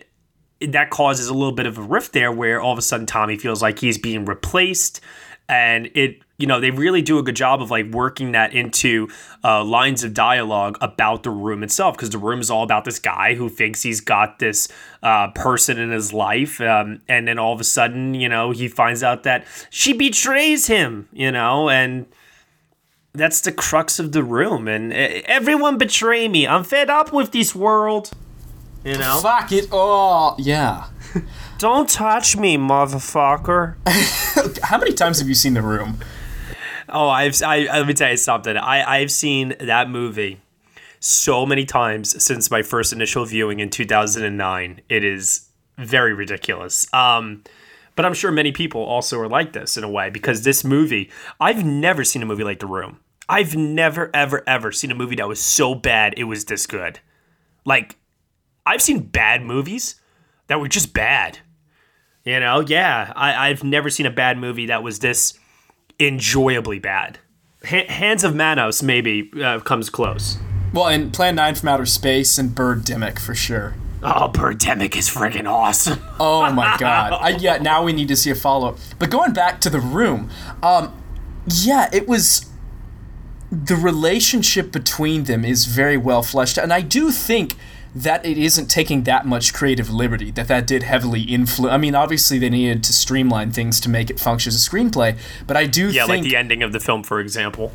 that 0.61 0.91
causes 0.91 1.29
a 1.29 1.35
little 1.35 1.55
bit 1.55 1.67
of 1.67 1.79
a 1.79 1.83
rift 1.83 2.13
there, 2.13 2.33
where 2.33 2.61
all 2.61 2.73
of 2.73 2.79
a 2.79 2.83
sudden 2.83 3.07
Tommy 3.07 3.37
feels 3.37 3.63
like 3.63 3.79
he's 3.79 3.99
being 3.99 4.25
replaced, 4.25 5.01
and 5.49 5.91
it. 5.95 6.19
You 6.37 6.49
know, 6.49 6.59
they 6.59 6.73
really 6.73 7.01
do 7.01 7.19
a 7.19 7.23
good 7.23 7.37
job 7.37 7.63
of 7.63 7.71
like 7.71 7.87
working 7.87 8.33
that 8.33 8.53
into 8.53 9.09
uh, 9.45 9.63
lines 9.63 10.03
of 10.03 10.15
dialogue 10.15 10.77
about 10.81 11.23
the 11.23 11.31
room 11.31 11.63
itself, 11.63 11.97
because 11.97 12.11
the 12.11 12.19
room 12.19 12.41
is 12.41 12.51
all 12.51 12.65
about 12.65 12.85
this 12.85 12.99
guy 12.99 13.35
who 13.35 13.49
thinks 13.49 13.83
he's 13.83 14.01
got 14.01 14.41
this 14.41 14.69
uh, 15.03 15.29
person 15.31 15.79
in 15.79 15.91
his 15.91 16.13
life, 16.13 16.61
um, 16.61 17.01
and 17.09 17.29
then 17.29 17.39
all 17.39 17.53
of 17.53 17.61
a 17.61 17.65
sudden, 17.65 18.15
you 18.15 18.29
know, 18.29 18.51
he 18.51 18.67
finds 18.67 19.03
out 19.05 19.23
that 19.23 19.47
she 19.71 19.93
betrays 19.93 20.67
him, 20.67 21.09
you 21.13 21.31
know, 21.31 21.71
and 21.71 22.07
that's 23.13 23.41
the 23.41 23.53
crux 23.53 24.01
of 24.01 24.11
the 24.11 24.25
room, 24.25 24.67
and 24.67 24.93
uh, 24.93 25.23
everyone 25.27 25.79
betray 25.79 26.27
me. 26.27 26.49
I'm 26.49 26.65
fed 26.65 26.91
up 26.91 27.13
with 27.13 27.31
this 27.31 27.55
world. 27.55 28.11
You 28.85 28.99
know, 28.99 29.21
Fuck 29.23 29.51
it 29.53 29.73
all. 29.73 30.37
Yeah. 30.39 30.89
don't 31.59 31.89
touch 31.89 32.37
me, 32.37 32.59
motherfucker. 32.59 33.77
How 34.65 34.79
many 34.79 34.93
times 34.93 35.21
have 35.21 35.29
you 35.29 35.35
seen 35.35 35.55
The 35.55 35.63
Room? 35.63 36.01
Oh, 36.95 37.09
I've 37.09 37.43
I, 37.43 37.65
let 37.65 37.87
me 37.89 37.93
tell 37.93 38.11
you 38.11 38.17
something. 38.17 38.57
I 38.57 39.01
I've 39.01 39.11
seen 39.11 39.55
that 39.59 39.91
movie 39.91 40.41
so 41.01 41.45
many 41.45 41.65
times 41.67 42.23
since 42.23 42.51
my 42.51 42.63
first 42.63 42.93
initial 42.93 43.25
viewing 43.25 43.59
in 43.59 43.69
2009. 43.69 44.81
It 44.89 45.05
is 45.05 45.49
very 45.77 46.15
ridiculous. 46.15 46.87
Um, 46.95 47.43
but 47.97 48.05
I'm 48.05 48.15
sure 48.15 48.31
many 48.31 48.53
people 48.53 48.83
also 48.83 49.19
are 49.21 49.29
like 49.29 49.53
this 49.53 49.77
in 49.77 49.85
a 49.85 49.91
way 49.91 50.09
because 50.09 50.43
this 50.43 50.65
movie, 50.65 51.11
I've 51.41 51.65
never 51.65 52.05
seen 52.05 52.23
a 52.23 52.27
movie 52.27 52.45
like 52.45 52.61
The 52.61 52.67
Room. 52.67 53.01
I've 53.29 53.57
never 53.57 54.11
ever 54.15 54.45
ever 54.47 54.71
seen 54.71 54.91
a 54.91 54.95
movie 54.95 55.17
that 55.17 55.29
was 55.29 55.41
so 55.41 55.75
bad 55.75 56.15
it 56.17 56.25
was 56.25 56.45
this 56.45 56.67
good. 56.67 57.01
Like 57.65 57.97
I've 58.65 58.83
seen 58.83 59.01
bad 59.01 59.43
movies 59.43 60.01
that 60.47 60.61
were 60.61 60.69
just 60.69 60.95
bad. 60.95 61.41
You 62.25 62.39
know, 62.41 62.61
yeah, 62.61 63.13
I, 63.17 63.51
I've 63.51 63.65
never 63.65 63.91
seen 63.91 64.07
a 64.07 64.11
bad 64.11 64.39
movie 64.39 64.67
that 64.67 64.83
was 64.83 65.01
this 65.01 65.39
enjoyably 65.99 66.79
bad. 66.79 67.19
H- 67.65 67.89
Hands 67.89 68.23
of 68.25 68.35
Manos 68.35 68.83
maybe 68.83 69.31
uh, 69.43 69.61
comes 69.61 69.91
close. 69.91 70.39
Well, 70.73 70.89
and 70.89 71.13
Plan 71.13 71.37
9 71.37 71.55
from 71.55 71.69
Outer 71.69 71.87
Space 71.87 72.37
and 72.39 72.51
Birdemic 72.51 73.19
for 73.19 73.35
sure. 73.35 73.75
Oh, 74.03 74.29
Birdemic 74.33 74.97
is 74.97 75.09
freaking 75.09 75.49
awesome. 75.49 75.99
Oh 76.21 76.51
my 76.53 76.77
god. 76.79 77.13
I, 77.15 77.31
yeah, 77.31 77.59
now 77.59 77.83
we 77.85 77.93
need 77.93 78.09
to 78.09 78.17
see 78.17 78.31
a 78.31 78.35
follow 78.35 78.69
up. 78.69 78.79
But 78.99 79.11
going 79.11 79.33
back 79.33 79.61
to 79.63 79.71
the 79.71 79.81
room, 79.81 80.31
um, 80.63 80.93
yeah, 81.47 81.89
it 81.93 82.07
was. 82.07 82.51
The 83.51 83.77
relationship 83.77 84.73
between 84.73 85.25
them 85.25 85.45
is 85.45 85.67
very 85.67 85.97
well 85.97 86.23
fleshed 86.23 86.59
out. 86.59 86.65
And 86.65 86.73
I 86.73 86.81
do 86.81 87.11
think 87.11 87.55
that 87.95 88.25
it 88.27 88.37
isn't 88.37 88.67
taking 88.67 89.05
that 89.05 89.27
much 89.27 89.55
creative 89.55 89.91
liberty, 89.91 90.31
that 90.33 90.49
that 90.49 90.67
did 90.67 90.83
heavily 90.83 91.23
influence. 91.23 91.73
I 91.73 91.79
mean, 91.79 91.95
obviously, 91.95 92.39
they 92.39 92.51
needed 92.51 92.83
to 92.85 92.93
streamline 92.93 93.53
things 93.53 93.81
to 93.81 93.89
make 93.89 94.11
it 94.11 94.19
function 94.19 94.51
as 94.51 94.67
a 94.67 94.71
screenplay, 94.71 95.17
but 95.47 95.57
I 95.57 95.67
do 95.67 95.87
think. 95.87 95.97
Yeah, 95.97 96.07
think. 96.07 96.25
like 96.25 96.31
the 96.31 96.37
ending 96.37 96.63
of 96.63 96.73
the 96.73 96.81
film, 96.81 97.03
for 97.03 97.21
example. 97.21 97.73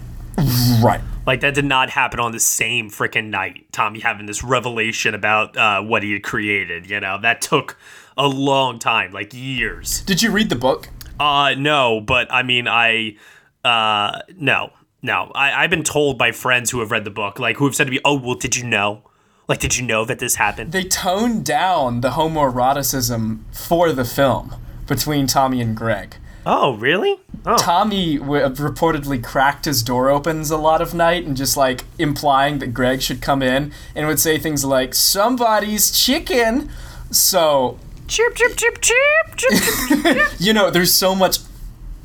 Right. 0.81 1.01
Like 1.25 1.41
that 1.41 1.53
did 1.53 1.65
not 1.65 1.89
happen 1.89 2.19
on 2.19 2.31
the 2.31 2.39
same 2.39 2.89
freaking 2.89 3.29
night. 3.29 3.65
Tommy 3.71 3.99
having 3.99 4.25
this 4.25 4.43
revelation 4.43 5.13
about 5.13 5.57
uh, 5.57 5.81
what 5.81 6.01
he 6.01 6.13
had 6.13 6.23
created. 6.23 6.89
You 6.89 6.99
know 6.99 7.19
that 7.21 7.41
took 7.41 7.77
a 8.17 8.27
long 8.27 8.79
time, 8.79 9.11
like 9.11 9.33
years. 9.33 10.01
Did 10.01 10.21
you 10.21 10.31
read 10.31 10.49
the 10.49 10.55
book? 10.55 10.89
Uh, 11.19 11.55
no, 11.57 11.99
but 11.99 12.31
I 12.31 12.43
mean, 12.43 12.67
I, 12.67 13.17
uh, 13.65 14.21
no, 14.37 14.71
no. 15.01 15.31
I, 15.35 15.63
I've 15.63 15.69
been 15.69 15.83
told 15.83 16.17
by 16.17 16.31
friends 16.31 16.71
who 16.71 16.79
have 16.79 16.91
read 16.91 17.03
the 17.03 17.11
book, 17.11 17.39
like 17.39 17.57
who 17.57 17.65
have 17.65 17.75
said 17.75 17.85
to 17.85 17.91
me, 17.91 17.99
"Oh, 18.05 18.17
well, 18.17 18.35
did 18.35 18.55
you 18.55 18.65
know? 18.65 19.03
Like, 19.49 19.59
did 19.59 19.75
you 19.77 19.85
know 19.85 20.05
that 20.05 20.19
this 20.19 20.35
happened?" 20.35 20.71
They 20.71 20.85
toned 20.85 21.43
down 21.43 21.99
the 21.99 22.11
homoeroticism 22.11 23.39
for 23.51 23.91
the 23.91 24.05
film 24.05 24.55
between 24.87 25.27
Tommy 25.27 25.59
and 25.59 25.75
Greg. 25.75 26.15
Oh, 26.45 26.75
really? 26.75 27.19
Oh. 27.45 27.57
Tommy 27.57 28.17
w- 28.17 28.43
reportedly 28.45 29.23
cracked 29.23 29.65
his 29.65 29.83
door 29.83 30.09
opens 30.09 30.49
a 30.49 30.57
lot 30.57 30.81
of 30.81 30.93
night 30.93 31.25
and 31.25 31.35
just 31.35 31.57
like 31.57 31.83
implying 31.97 32.59
that 32.59 32.73
Greg 32.73 33.01
should 33.01 33.21
come 33.21 33.41
in 33.41 33.71
and 33.95 34.07
would 34.07 34.19
say 34.19 34.37
things 34.37 34.63
like 34.63 34.95
somebody's 34.95 35.91
chicken. 35.91 36.69
So 37.11 37.77
chip 38.07 38.35
chip 38.35 38.55
chip 38.55 38.81
chip 38.81 38.95
chip 39.35 39.53
chip. 39.53 40.15
chip. 40.15 40.27
you 40.39 40.53
know, 40.53 40.69
there's 40.69 40.93
so 40.93 41.13
much. 41.13 41.39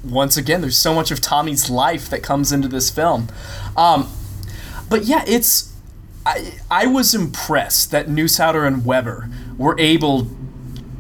Once 0.02 0.36
again, 0.36 0.60
there's 0.60 0.76
so 0.76 0.94
much 0.94 1.10
of 1.10 1.20
Tommy's 1.20 1.70
life 1.70 2.10
that 2.10 2.22
comes 2.22 2.52
into 2.52 2.68
this 2.68 2.90
film. 2.90 3.28
Um, 3.76 4.10
but 4.90 5.04
yeah, 5.04 5.24
it's. 5.26 5.73
I 6.26 6.54
I 6.70 6.86
was 6.86 7.14
impressed 7.14 7.90
that 7.90 8.06
Neustadter 8.06 8.66
and 8.66 8.84
Weber 8.84 9.28
were 9.56 9.78
able 9.78 10.28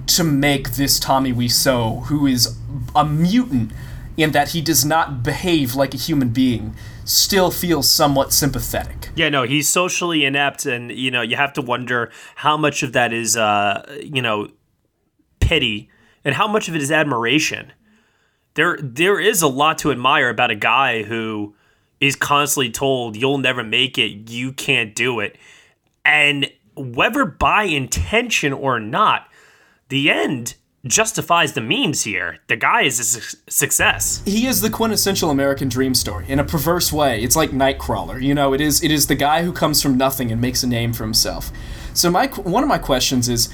to 0.06 0.24
make 0.24 0.72
this 0.72 1.00
Tommy 1.00 1.32
Wiseau, 1.32 2.06
who 2.06 2.26
is 2.26 2.58
a 2.94 3.04
mutant 3.04 3.72
in 4.16 4.32
that 4.32 4.50
he 4.50 4.60
does 4.60 4.84
not 4.84 5.22
behave 5.22 5.74
like 5.74 5.94
a 5.94 5.96
human 5.96 6.28
being, 6.28 6.74
still 7.04 7.50
feel 7.50 7.82
somewhat 7.82 8.32
sympathetic. 8.32 9.10
Yeah, 9.16 9.28
no, 9.28 9.42
he's 9.42 9.68
socially 9.68 10.24
inept, 10.24 10.66
and 10.66 10.92
you 10.92 11.10
know 11.10 11.22
you 11.22 11.36
have 11.36 11.52
to 11.54 11.62
wonder 11.62 12.10
how 12.36 12.56
much 12.56 12.82
of 12.82 12.92
that 12.92 13.12
is, 13.12 13.36
uh, 13.36 14.00
you 14.02 14.22
know, 14.22 14.48
pity, 15.40 15.88
and 16.24 16.34
how 16.34 16.46
much 16.46 16.68
of 16.68 16.74
it 16.74 16.82
is 16.82 16.92
admiration. 16.92 17.72
There, 18.54 18.78
there 18.80 19.18
is 19.18 19.42
a 19.42 19.48
lot 19.48 19.78
to 19.78 19.90
admire 19.90 20.28
about 20.28 20.52
a 20.52 20.54
guy 20.54 21.02
who 21.02 21.56
is 22.00 22.16
constantly 22.16 22.70
told, 22.70 23.16
"You'll 23.16 23.38
never 23.38 23.62
make 23.62 23.98
it. 23.98 24.30
You 24.30 24.52
can't 24.52 24.94
do 24.94 25.20
it," 25.20 25.36
and 26.04 26.50
whether 26.76 27.24
by 27.24 27.64
intention 27.64 28.52
or 28.52 28.80
not, 28.80 29.28
the 29.88 30.10
end 30.10 30.54
justifies 30.86 31.54
the 31.54 31.60
means 31.60 32.02
here. 32.02 32.38
The 32.48 32.56
guy 32.56 32.82
is 32.82 33.00
a 33.00 33.04
su- 33.04 33.38
success. 33.48 34.22
He 34.26 34.46
is 34.46 34.60
the 34.60 34.70
quintessential 34.70 35.30
American 35.30 35.68
dream 35.68 35.94
story 35.94 36.26
in 36.28 36.38
a 36.38 36.44
perverse 36.44 36.92
way. 36.92 37.22
It's 37.22 37.36
like 37.36 37.50
Nightcrawler. 37.50 38.22
You 38.22 38.34
know, 38.34 38.52
it 38.52 38.60
is 38.60 38.82
it 38.82 38.90
is 38.90 39.06
the 39.06 39.14
guy 39.14 39.44
who 39.44 39.52
comes 39.52 39.80
from 39.80 39.96
nothing 39.96 40.30
and 40.30 40.40
makes 40.40 40.62
a 40.62 40.66
name 40.66 40.92
for 40.92 41.04
himself. 41.04 41.50
So 41.94 42.10
my 42.10 42.26
one 42.26 42.62
of 42.62 42.68
my 42.68 42.78
questions 42.78 43.28
is 43.28 43.48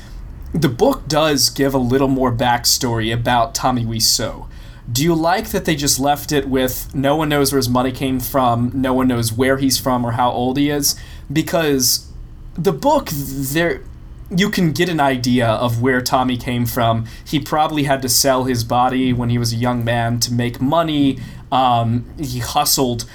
the 0.52 0.68
book 0.68 1.06
does 1.06 1.50
give 1.50 1.74
a 1.74 1.78
little 1.78 2.08
more 2.08 2.32
backstory 2.32 3.14
about 3.14 3.54
Tommy 3.54 3.84
Wiseau. 3.84 4.48
Do 4.90 5.04
you 5.04 5.14
like 5.14 5.50
that 5.50 5.66
they 5.66 5.76
just 5.76 6.00
left 6.00 6.32
it 6.32 6.48
with 6.48 6.94
no 6.94 7.14
one 7.14 7.28
knows 7.28 7.52
where 7.52 7.58
his 7.58 7.68
money 7.68 7.92
came 7.92 8.18
from, 8.18 8.72
no 8.74 8.94
one 8.94 9.08
knows 9.08 9.32
where 9.32 9.58
he's 9.58 9.78
from 9.78 10.04
or 10.04 10.12
how 10.12 10.30
old 10.30 10.56
he 10.56 10.70
is? 10.70 10.96
Because 11.32 12.10
the 12.54 12.72
book 12.72 13.08
there 13.10 13.82
you 14.30 14.48
can 14.48 14.72
get 14.72 14.88
an 14.88 15.00
idea 15.00 15.46
of 15.46 15.82
where 15.82 16.00
Tommy 16.00 16.36
came 16.36 16.64
from. 16.64 17.06
He 17.24 17.40
probably 17.40 17.84
had 17.84 18.00
to 18.02 18.08
sell 18.08 18.44
his 18.44 18.62
body 18.62 19.12
when 19.12 19.28
he 19.28 19.38
was 19.38 19.52
a 19.52 19.56
young 19.56 19.84
man 19.84 20.20
to 20.20 20.32
make 20.32 20.60
money. 20.60 21.18
Um, 21.50 22.04
he 22.16 22.38
hustled 22.38 23.06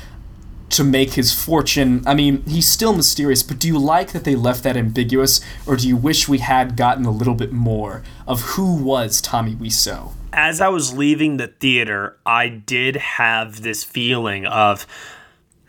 to 0.72 0.84
make 0.84 1.14
his 1.14 1.32
fortune. 1.32 2.04
I 2.06 2.16
mean, 2.16 2.44
he's 2.46 2.68
still 2.68 2.94
mysterious, 2.94 3.44
but 3.44 3.60
do 3.60 3.68
you 3.68 3.80
like 3.80 4.12
that 4.12 4.26
they 4.26 4.36
left 4.36 4.64
that 4.64 4.76
ambiguous, 4.76 5.40
or 5.66 5.78
do 5.78 5.88
you 5.88 5.96
wish 5.96 6.28
we 6.28 6.40
had 6.40 6.76
gotten 6.76 7.06
a 7.06 7.12
little 7.12 7.36
bit 7.36 7.54
more 7.54 8.04
of 8.28 8.42
who 8.42 8.76
was 8.76 9.22
Tommy 9.22 9.56
Wiseau? 9.56 10.12
As 10.38 10.60
I 10.60 10.68
was 10.68 10.94
leaving 10.94 11.38
the 11.38 11.48
theater, 11.48 12.18
I 12.26 12.50
did 12.50 12.98
have 12.98 13.62
this 13.62 13.86
feeling 13.86 14.46
of, 14.46 14.86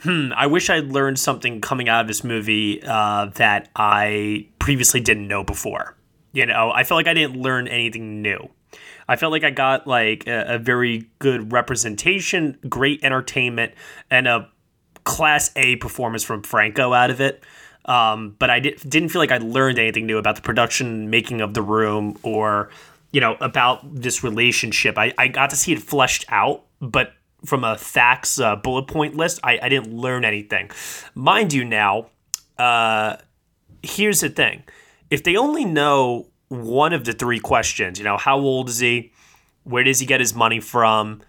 hmm, 0.00 0.32
I 0.35 0.49
wish 0.49 0.68
I'd 0.68 0.87
learned 0.87 1.20
something 1.20 1.61
coming 1.61 1.88
out 1.88 2.00
of 2.00 2.08
this 2.08 2.25
movie 2.25 2.82
uh, 2.82 3.26
that 3.37 3.68
I 3.76 4.49
previously 4.58 4.99
didn't 4.99 5.28
know 5.28 5.44
before. 5.44 5.96
You 6.32 6.46
know, 6.46 6.73
I 6.73 6.82
felt 6.82 6.99
like 6.99 7.06
I 7.06 7.14
didn't 7.14 7.40
learn 7.40 7.68
anything 7.68 8.23
new. 8.23 8.50
I 9.06 9.14
felt 9.14 9.30
like 9.30 9.44
I 9.44 9.50
got 9.50 9.87
like 9.87 10.26
a, 10.26 10.56
a 10.56 10.58
very 10.58 11.08
good 11.20 11.52
representation, 11.52 12.58
great 12.68 13.04
entertainment, 13.04 13.73
and 14.11 14.26
a 14.26 14.50
class 15.04 15.52
A 15.54 15.76
performance 15.76 16.25
from 16.25 16.42
Franco 16.42 16.92
out 16.92 17.11
of 17.11 17.20
it. 17.20 17.44
Um, 17.85 18.35
but 18.37 18.50
I 18.50 18.58
did, 18.58 18.80
didn't 18.80 19.11
feel 19.11 19.23
like 19.23 19.30
I 19.30 19.38
learned 19.38 19.78
anything 19.78 20.06
new 20.06 20.18
about 20.18 20.35
the 20.35 20.42
production, 20.42 21.08
making 21.08 21.40
of 21.40 21.54
the 21.54 21.62
room, 21.62 22.18
or 22.25 22.68
you 23.16 23.20
know 23.23 23.35
about 23.40 23.78
this 23.94 24.23
relationship. 24.23 24.99
I, 24.99 25.14
I 25.16 25.28
got 25.28 25.49
to 25.49 25.56
see 25.56 25.73
it 25.73 25.80
fleshed 25.80 26.26
out, 26.28 26.66
but 26.82 27.14
from 27.46 27.64
a 27.64 27.78
facts 27.78 28.38
uh, 28.38 28.56
bullet 28.56 28.88
point 28.88 29.16
list, 29.16 29.40
I, 29.42 29.58
I 29.62 29.70
didn't 29.70 29.90
learn 29.90 30.23
anything. 30.23 30.70
Mind 31.14 31.54
you, 31.54 31.64
now, 31.64 32.08
uh, 32.58 33.16
here's 33.82 34.20
the 34.20 34.28
thing: 34.28 34.64
if 35.08 35.25
they 35.25 35.35
only 35.35 35.64
know 35.64 36.26
one 36.49 36.92
of 36.92 37.06
the 37.06 37.14
three 37.14 37.40
questions, 37.40 37.99
you 37.99 38.04
know, 38.04 38.18
how 38.18 38.38
old 38.38 38.68
is 38.68 38.80
he? 38.80 39.12
Where 39.64 39.82
does 39.82 39.99
he 39.99 40.04
get 40.04 40.20
his 40.20 40.35
money 40.35 40.61
from? 40.61 41.23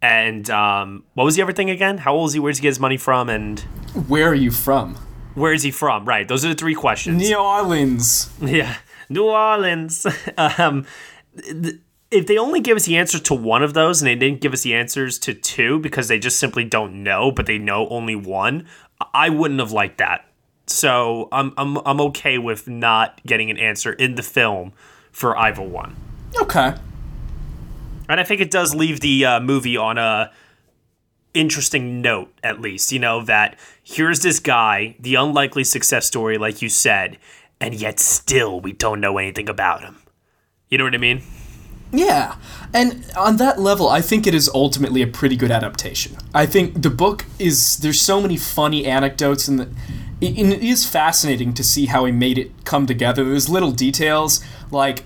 And 0.00 0.48
um, 0.48 1.02
what 1.14 1.24
was 1.24 1.34
the 1.34 1.42
other 1.42 1.52
thing 1.52 1.70
again? 1.70 1.98
How 1.98 2.14
old 2.14 2.28
is 2.28 2.34
he? 2.34 2.38
Where 2.38 2.52
does 2.52 2.58
he 2.58 2.62
get 2.62 2.68
his 2.70 2.80
money 2.80 2.96
from? 2.98 3.28
And 3.28 3.58
Where 4.06 4.28
are 4.28 4.34
you 4.46 4.52
from? 4.52 4.94
where 5.34 5.52
is 5.52 5.64
he 5.64 5.72
from? 5.72 6.04
Right. 6.04 6.28
Those 6.28 6.44
are 6.44 6.48
the 6.50 6.54
three 6.54 6.74
questions. 6.76 7.20
New 7.20 7.36
Orleans. 7.36 8.30
Yeah, 8.40 8.76
New 9.08 9.24
Orleans. 9.24 10.06
um, 10.38 10.86
if 11.34 12.26
they 12.26 12.36
only 12.36 12.60
give 12.60 12.76
us 12.76 12.84
the 12.84 12.96
answer 12.96 13.18
to 13.18 13.34
one 13.34 13.62
of 13.62 13.74
those 13.74 14.02
and 14.02 14.06
they 14.06 14.14
didn't 14.14 14.40
give 14.40 14.52
us 14.52 14.62
the 14.62 14.74
answers 14.74 15.18
to 15.20 15.34
two 15.34 15.78
because 15.78 16.08
they 16.08 16.18
just 16.18 16.38
simply 16.38 16.64
don't 16.64 17.02
know, 17.02 17.32
but 17.32 17.46
they 17.46 17.58
know 17.58 17.88
only 17.88 18.14
one, 18.14 18.66
I 19.14 19.30
wouldn't 19.30 19.60
have 19.60 19.72
liked 19.72 19.98
that. 19.98 20.26
So 20.66 21.28
I'm 21.32 21.52
I'm 21.56 21.78
I'm 21.86 22.00
okay 22.02 22.38
with 22.38 22.68
not 22.68 23.20
getting 23.26 23.50
an 23.50 23.58
answer 23.58 23.92
in 23.92 24.14
the 24.14 24.22
film 24.22 24.72
for 25.10 25.36
Ivo 25.36 25.64
one. 25.64 25.96
Okay. 26.40 26.74
And 28.08 28.20
I 28.20 28.24
think 28.24 28.40
it 28.40 28.50
does 28.50 28.74
leave 28.74 29.00
the 29.00 29.24
uh, 29.24 29.40
movie 29.40 29.76
on 29.76 29.96
a 29.96 30.30
interesting 31.34 32.02
note, 32.02 32.32
at 32.42 32.60
least. 32.60 32.92
You 32.92 32.98
know, 32.98 33.22
that 33.24 33.58
here's 33.82 34.20
this 34.20 34.38
guy, 34.38 34.96
the 35.00 35.14
unlikely 35.14 35.64
success 35.64 36.06
story, 36.06 36.38
like 36.38 36.62
you 36.62 36.68
said, 36.68 37.18
and 37.60 37.74
yet 37.74 37.98
still 37.98 38.60
we 38.60 38.72
don't 38.72 39.00
know 39.00 39.18
anything 39.18 39.48
about 39.48 39.82
him. 39.82 40.01
You 40.72 40.78
know 40.78 40.84
what 40.84 40.94
I 40.94 40.98
mean? 40.98 41.20
Yeah. 41.92 42.36
And 42.72 43.04
on 43.14 43.36
that 43.36 43.60
level, 43.60 43.90
I 43.90 44.00
think 44.00 44.26
it 44.26 44.34
is 44.34 44.48
ultimately 44.54 45.02
a 45.02 45.06
pretty 45.06 45.36
good 45.36 45.50
adaptation. 45.50 46.16
I 46.32 46.46
think 46.46 46.80
the 46.80 46.88
book 46.88 47.26
is 47.38 47.76
there's 47.76 48.00
so 48.00 48.22
many 48.22 48.38
funny 48.38 48.86
anecdotes 48.86 49.48
and 49.48 49.60
it, 50.22 50.38
it 50.38 50.62
is 50.62 50.86
fascinating 50.86 51.52
to 51.52 51.62
see 51.62 51.84
how 51.84 52.06
he 52.06 52.12
made 52.12 52.38
it 52.38 52.64
come 52.64 52.86
together. 52.86 53.22
There's 53.22 53.50
little 53.50 53.70
details 53.70 54.42
like 54.70 55.04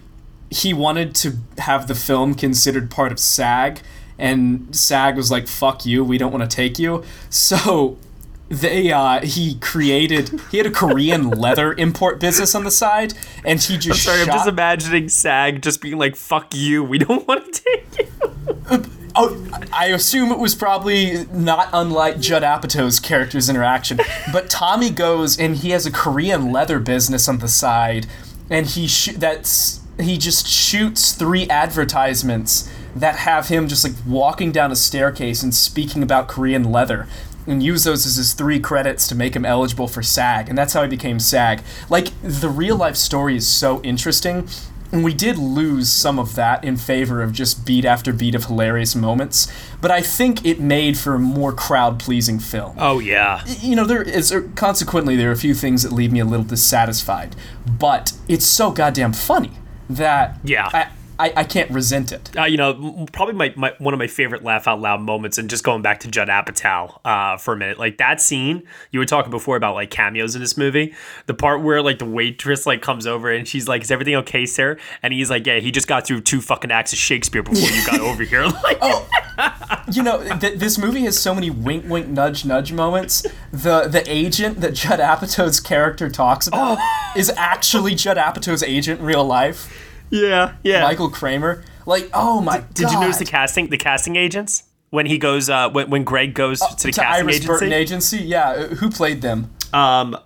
he 0.51 0.73
wanted 0.73 1.17
to 1.17 1.39
have 1.59 1.89
the 1.89 1.97
film 1.97 2.37
considered 2.37 2.89
part 2.89 3.11
of 3.11 3.19
SAG 3.19 3.81
and 4.21 4.69
SAG 4.75 5.17
was 5.17 5.33
like 5.33 5.49
fuck 5.49 5.85
you, 5.85 6.05
we 6.05 6.17
don't 6.17 6.31
want 6.31 6.49
to 6.49 6.57
take 6.57 6.79
you. 6.79 7.03
So 7.29 7.99
they 8.49 8.93
uh 8.93 9.21
he 9.23 9.57
created 9.57 10.41
he 10.51 10.59
had 10.59 10.67
a 10.67 10.71
Korean 10.71 11.31
leather 11.45 11.73
import 11.73 12.21
business 12.21 12.55
on 12.55 12.65
the 12.65 12.71
side 12.71 13.13
and 13.45 13.61
he 13.61 13.77
just 13.77 14.07
I'm 14.07 14.13
sorry, 14.13 14.25
shot, 14.25 14.29
I'm 14.29 14.39
just 14.39 14.49
imagining 14.49 15.09
SAG 15.09 15.63
just 15.63 15.81
being 15.81 15.99
like, 15.99 16.15
fuck 16.15 16.55
you, 16.55 16.85
we 16.85 16.99
don't 16.99 17.27
want 17.27 17.53
to 17.53 17.63
take 17.63 17.99
you. 17.99 18.85
Oh, 19.19 19.35
I 19.73 19.87
assume 19.87 20.31
it 20.31 20.39
was 20.39 20.55
probably 20.55 21.25
not 21.33 21.71
unlike 21.73 22.21
Judd 22.21 22.43
Apatow's 22.43 23.01
character's 23.01 23.49
interaction. 23.49 23.99
But 24.31 24.51
Tommy 24.51 24.91
goes 24.91 25.39
and 25.39 25.57
he 25.57 25.71
has 25.71 25.87
a 25.87 25.91
Korean 25.91 26.53
leather 26.53 26.79
business 26.79 27.27
on 27.27 27.39
the 27.39 27.49
side, 27.49 28.07
and 28.51 28.67
he 28.67 28.87
sh- 28.87 29.15
that's 29.17 29.81
he 29.99 30.19
just 30.19 30.47
shoots 30.47 31.13
three 31.13 31.49
advertisements 31.49 32.71
that 32.95 33.17
have 33.21 33.49
him 33.49 33.69
just 33.69 33.85
like 33.85 33.95
walking 34.07 34.53
down 34.53 34.71
a 34.71 34.77
staircase 34.77 35.43
and 35.43 35.55
speaking 35.55 36.03
about 36.03 36.29
Korean 36.29 36.71
leather. 36.71 37.07
And 37.47 37.63
use 37.63 37.85
those 37.85 38.05
as 38.07 38.17
his 38.17 38.33
three 38.33 38.59
credits 38.59 39.07
to 39.09 39.15
make 39.15 39.37
him 39.37 39.45
eligible 39.45 39.87
for 39.87 40.03
SAG, 40.03 40.49
and 40.49 40.59
that's 40.59 40.73
how 40.73 40.83
he 40.83 40.89
became 40.89 41.21
SAG. 41.21 41.63
Like 41.89 42.09
the 42.23 42.49
real 42.49 42.77
life 42.77 42.97
story 42.97 43.37
is 43.37 43.47
so 43.47 43.81
interesting, 43.83 44.49
and 44.93 45.05
we 45.05 45.15
did 45.15 45.39
lose 45.39 45.91
some 45.91 46.19
of 46.19 46.35
that 46.35 46.65
in 46.65 46.77
favor 46.77 47.23
of 47.23 47.33
just 47.33 47.65
beat 47.67 47.85
after 47.85 48.13
beat 48.13 48.35
of 48.35 48.47
hilarious 48.47 48.95
moments, 48.97 49.47
but 49.81 49.91
I 49.91 50.01
think 50.01 50.45
it 50.45 50.61
made 50.61 50.97
for 50.99 51.15
a 51.15 51.19
more 51.19 51.53
crowd 51.53 51.99
pleasing 51.99 52.39
film. 52.39 52.77
Oh, 52.79 52.99
yeah. 52.99 53.45
You 53.61 53.77
know, 53.77 53.85
there 53.85 54.03
is 54.03 54.33
er, 54.33 54.43
consequently 54.55 55.15
there 55.17 55.29
are 55.29 55.33
a 55.33 55.37
few 55.37 55.55
things 55.55 55.83
that 55.83 55.93
leave 55.93 56.13
me 56.13 56.21
a 56.21 56.25
little 56.25 56.45
dissatisfied, 56.47 57.37
but 57.67 58.13
it's 58.29 58.47
so 58.47 58.71
goddamn 58.71 59.13
funny 59.13 59.53
that 59.89 60.39
Yeah. 60.43 60.69
I, 60.73 60.89
I, 61.19 61.33
I 61.37 61.45
can't 61.45 61.71
resent 61.71 62.13
it. 62.13 62.31
Uh, 62.37 62.45
you 62.45 62.57
know, 62.57 63.07
probably 63.13 63.35
my, 63.35 63.53
my 63.57 63.75
one 63.79 63.95
of 63.95 63.99
my 63.99 64.07
favorite 64.07 64.45
laugh 64.45 64.69
out 64.69 64.81
loud 64.81 65.01
moments, 65.01 65.39
and 65.39 65.49
just 65.49 65.65
going 65.65 65.83
back 65.83 66.01
to 66.01 66.09
Judd 66.09 66.29
Apatow 66.29 67.01
uh, 67.05 67.37
for 67.37 67.55
a 67.55 67.57
minute, 67.57 67.79
like 67.79 67.99
that 67.99 68.21
scene 68.21 68.63
you 68.91 68.99
were 68.99 69.07
talking 69.07 69.31
before 69.31 69.57
about 69.57 69.75
like 69.75 69.91
cameos 69.91 70.35
in 70.35 70.43
this 70.43 70.57
movie. 70.57 70.95
The 71.27 71.35
part 71.35 71.63
where 71.63 71.83
like 71.83 71.99
the 71.99 72.05
waitress 72.05 72.67
like 72.67 72.83
comes 72.83 73.07
over 73.07 73.31
and 73.31 73.49
she's 73.49 73.67
like, 73.69 73.83
"Is 73.83 73.91
everything 73.91 74.15
okay, 74.17 74.47
sir?" 74.47 74.77
And 75.03 75.13
he's 75.13 75.31
like, 75.31 75.47
"Yeah, 75.47 75.59
he 75.59 75.71
just 75.71 75.89
got 75.89 76.07
through 76.07 76.23
two 76.23 76.41
fucking 76.41 76.71
acts 76.71 76.93
of 76.93 76.99
Shakespeare 76.99 77.43
before 77.43 77.69
you 77.69 77.87
got 77.87 78.01
over 78.01 78.23
here." 78.23 78.47
Like, 78.67 78.79
oh, 78.83 79.07
You 79.93 80.03
know, 80.03 80.23
th- 80.39 80.59
this 80.59 80.77
movie 80.77 81.03
has 81.03 81.17
so 81.19 81.33
many 81.35 81.51
wink, 81.51 81.85
wink, 81.89 82.09
nudge, 82.09 82.45
nudge 82.45 82.73
moments. 82.73 83.25
The 83.53 83.87
the 83.87 84.03
agent 84.07 84.61
that 84.61 84.75
Judd 84.75 84.99
Apatow's 84.99 85.61
character 85.61 86.11
talks 86.11 86.47
about 86.49 86.79
is 87.17 87.31
actually 87.37 87.95
Judd 87.95 88.17
Apatow's 88.17 88.63
agent 88.63 89.01
in 89.01 89.07
real 89.07 89.25
life. 89.25 89.86
Yeah, 90.11 90.55
yeah. 90.63 90.83
Michael 90.83 91.11
Kramer. 91.11 91.65
Like, 91.87 92.11
oh 92.15 92.41
my 92.41 92.59
god. 92.59 92.75
Did 92.75 92.91
you 92.91 93.01
notice 93.01 93.19
the 93.19 93.25
casting? 93.25 93.69
The 93.69 93.79
casting 93.79 94.17
agents 94.17 94.65
when 94.91 95.07
he 95.07 95.19
goes 95.19 95.49
uh, 95.51 95.69
when 95.71 95.91
when 95.91 96.05
Greg 96.05 96.35
goes 96.35 96.61
to 96.61 96.87
the 96.87 96.93
to 96.93 97.01
casting 97.01 97.25
Iris 97.25 97.37
agency. 97.37 97.47
Burton 97.47 97.73
agency? 97.73 98.19
Yeah, 98.19 98.49
uh, 98.51 98.67
who 98.69 98.91
played 98.91 99.23
them? 99.23 99.51
Um, 99.73 100.17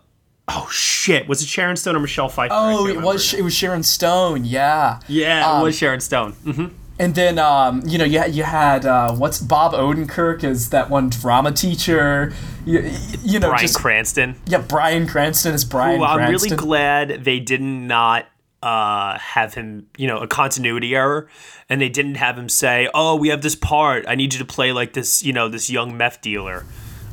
oh 0.48 0.68
shit, 0.70 1.28
was 1.28 1.42
it 1.42 1.48
Sharon 1.48 1.76
Stone 1.76 1.96
or 1.96 2.00
Michelle 2.00 2.28
Pfeiffer? 2.28 2.54
Oh, 2.56 2.86
it 2.86 3.00
was 3.00 3.34
it 3.34 3.42
was 3.42 3.54
Sharon 3.54 3.82
Stone. 3.82 4.44
Yeah. 4.44 5.00
Yeah, 5.08 5.48
Um, 5.50 5.60
it 5.60 5.64
was 5.64 5.76
Sharon 5.76 6.00
Stone. 6.00 6.32
hmm 6.32 6.66
And 6.98 7.14
then 7.14 7.38
um, 7.38 7.82
you 7.86 7.96
know 7.98 8.04
you 8.04 8.18
had, 8.18 8.34
you 8.34 8.42
had 8.42 8.84
uh, 8.86 9.14
what's 9.14 9.38
Bob 9.38 9.72
Odenkirk 9.72 10.44
as 10.44 10.70
that 10.70 10.88
one 10.90 11.08
drama 11.10 11.52
teacher. 11.52 12.32
You, 12.66 12.90
you 13.22 13.38
know 13.40 13.48
Bryan 13.48 13.62
just 13.62 13.76
Cranston. 13.78 14.36
yeah 14.46 14.58
Bryan 14.58 15.06
Cranston 15.06 15.54
is 15.54 15.64
Brian 15.64 15.98
Who 15.98 16.04
I'm 16.04 16.30
really 16.30 16.50
glad 16.50 17.24
they 17.24 17.40
did 17.40 17.62
not 17.62 18.26
uh, 18.62 19.18
have 19.18 19.54
him, 19.54 19.86
you 19.96 20.06
know, 20.06 20.18
a 20.18 20.26
continuity 20.26 20.94
error, 20.94 21.28
and 21.68 21.80
they 21.80 21.88
didn't 21.88 22.16
have 22.16 22.38
him 22.38 22.48
say, 22.48 22.88
"Oh, 22.94 23.16
we 23.16 23.28
have 23.28 23.42
this 23.42 23.54
part. 23.54 24.04
I 24.06 24.14
need 24.14 24.32
you 24.32 24.38
to 24.38 24.44
play 24.44 24.72
like 24.72 24.92
this, 24.92 25.22
you 25.22 25.32
know, 25.32 25.48
this 25.48 25.70
young 25.70 25.96
meth 25.96 26.20
dealer." 26.20 26.64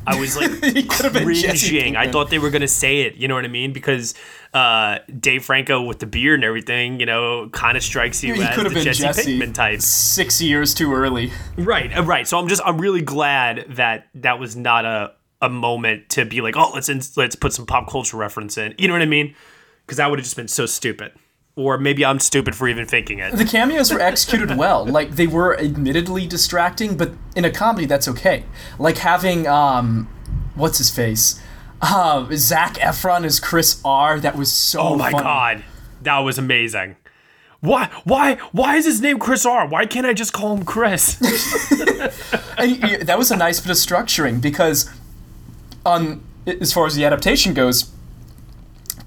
I 0.06 0.18
was 0.18 0.36
like 0.36 0.50
He 0.64 0.84
could 0.84 1.04
have 1.04 1.12
been 1.12 1.34
Jesse 1.34 1.68
cringing. 1.68 1.96
I 1.96 2.10
thought 2.10 2.30
they 2.30 2.38
were 2.38 2.50
gonna 2.50 2.68
say 2.68 3.02
it. 3.02 3.16
You 3.16 3.28
know 3.28 3.34
what 3.34 3.44
I 3.44 3.48
mean? 3.48 3.72
Because 3.72 4.14
uh, 4.54 4.98
Dave 5.20 5.44
Franco 5.44 5.82
with 5.82 5.98
the 5.98 6.06
beard 6.06 6.36
and 6.36 6.44
everything, 6.44 6.98
you 6.98 7.06
know, 7.06 7.50
kind 7.50 7.76
of 7.76 7.82
strikes 7.82 8.24
you 8.24 8.34
he 8.34 8.42
as 8.42 8.56
the 8.56 8.70
been 8.70 8.82
Jesse, 8.82 9.02
Jesse, 9.02 9.38
Pinkman 9.38 9.54
type. 9.54 9.80
six 9.82 10.40
years 10.40 10.72
too 10.72 10.94
early. 10.94 11.30
Right, 11.56 11.96
uh, 11.96 12.02
right. 12.04 12.26
So 12.26 12.38
I'm 12.38 12.48
just 12.48 12.62
I'm 12.64 12.80
really 12.80 13.02
glad 13.02 13.66
that 13.70 14.08
that 14.14 14.38
was 14.38 14.56
not 14.56 14.84
a 14.84 15.12
a 15.40 15.48
moment 15.48 16.08
to 16.10 16.24
be 16.24 16.40
like, 16.40 16.56
oh, 16.56 16.72
let's 16.74 16.88
in, 16.88 17.00
let's 17.16 17.36
put 17.36 17.52
some 17.52 17.66
pop 17.66 17.88
culture 17.88 18.16
reference 18.16 18.58
in. 18.58 18.74
You 18.78 18.88
know 18.88 18.94
what 18.94 19.02
I 19.02 19.06
mean? 19.06 19.34
Because 19.84 19.98
that 19.98 20.10
would 20.10 20.18
have 20.18 20.24
just 20.24 20.36
been 20.36 20.48
so 20.48 20.66
stupid. 20.66 21.12
Or 21.58 21.76
maybe 21.76 22.04
I'm 22.04 22.20
stupid 22.20 22.54
for 22.54 22.68
even 22.68 22.86
thinking 22.86 23.18
it. 23.18 23.34
The 23.34 23.44
cameos 23.44 23.92
were 23.92 24.00
executed 24.00 24.56
well. 24.56 24.86
Like 24.86 25.16
they 25.16 25.26
were 25.26 25.58
admittedly 25.58 26.24
distracting, 26.24 26.96
but 26.96 27.10
in 27.34 27.44
a 27.44 27.50
comedy 27.50 27.84
that's 27.84 28.06
okay. 28.06 28.44
Like 28.78 28.98
having 28.98 29.48
um, 29.48 30.08
what's 30.54 30.78
his 30.78 30.88
face, 30.88 31.42
um, 31.82 32.28
Zac 32.36 32.74
Efron 32.74 33.24
as 33.24 33.40
Chris 33.40 33.80
R. 33.84 34.20
That 34.20 34.36
was 34.36 34.52
so. 34.52 34.78
Oh 34.78 34.94
my 34.94 35.10
funny. 35.10 35.24
god, 35.24 35.64
that 36.02 36.18
was 36.18 36.38
amazing. 36.38 36.94
Why 37.58 37.90
why 38.04 38.36
why 38.52 38.76
is 38.76 38.84
his 38.84 39.00
name 39.00 39.18
Chris 39.18 39.44
R? 39.44 39.66
Why 39.66 39.84
can't 39.84 40.06
I 40.06 40.12
just 40.12 40.32
call 40.32 40.56
him 40.56 40.64
Chris? 40.64 41.20
and 42.56 43.02
that 43.02 43.18
was 43.18 43.32
a 43.32 43.36
nice 43.36 43.58
bit 43.58 43.70
of 43.70 43.76
structuring 43.76 44.40
because 44.40 44.88
on 45.84 46.22
as 46.46 46.72
far 46.72 46.86
as 46.86 46.94
the 46.94 47.04
adaptation 47.04 47.52
goes 47.52 47.90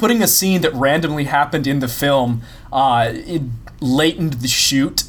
putting 0.02 0.24
a 0.24 0.28
scene 0.28 0.62
that 0.62 0.74
randomly 0.74 1.26
happened 1.26 1.68
in 1.68 1.78
the 1.78 1.88
film 1.88 2.42
uh, 2.74 3.12
it, 3.14 3.44
late 3.80 4.18
the 4.18 4.48
shoot 4.48 5.04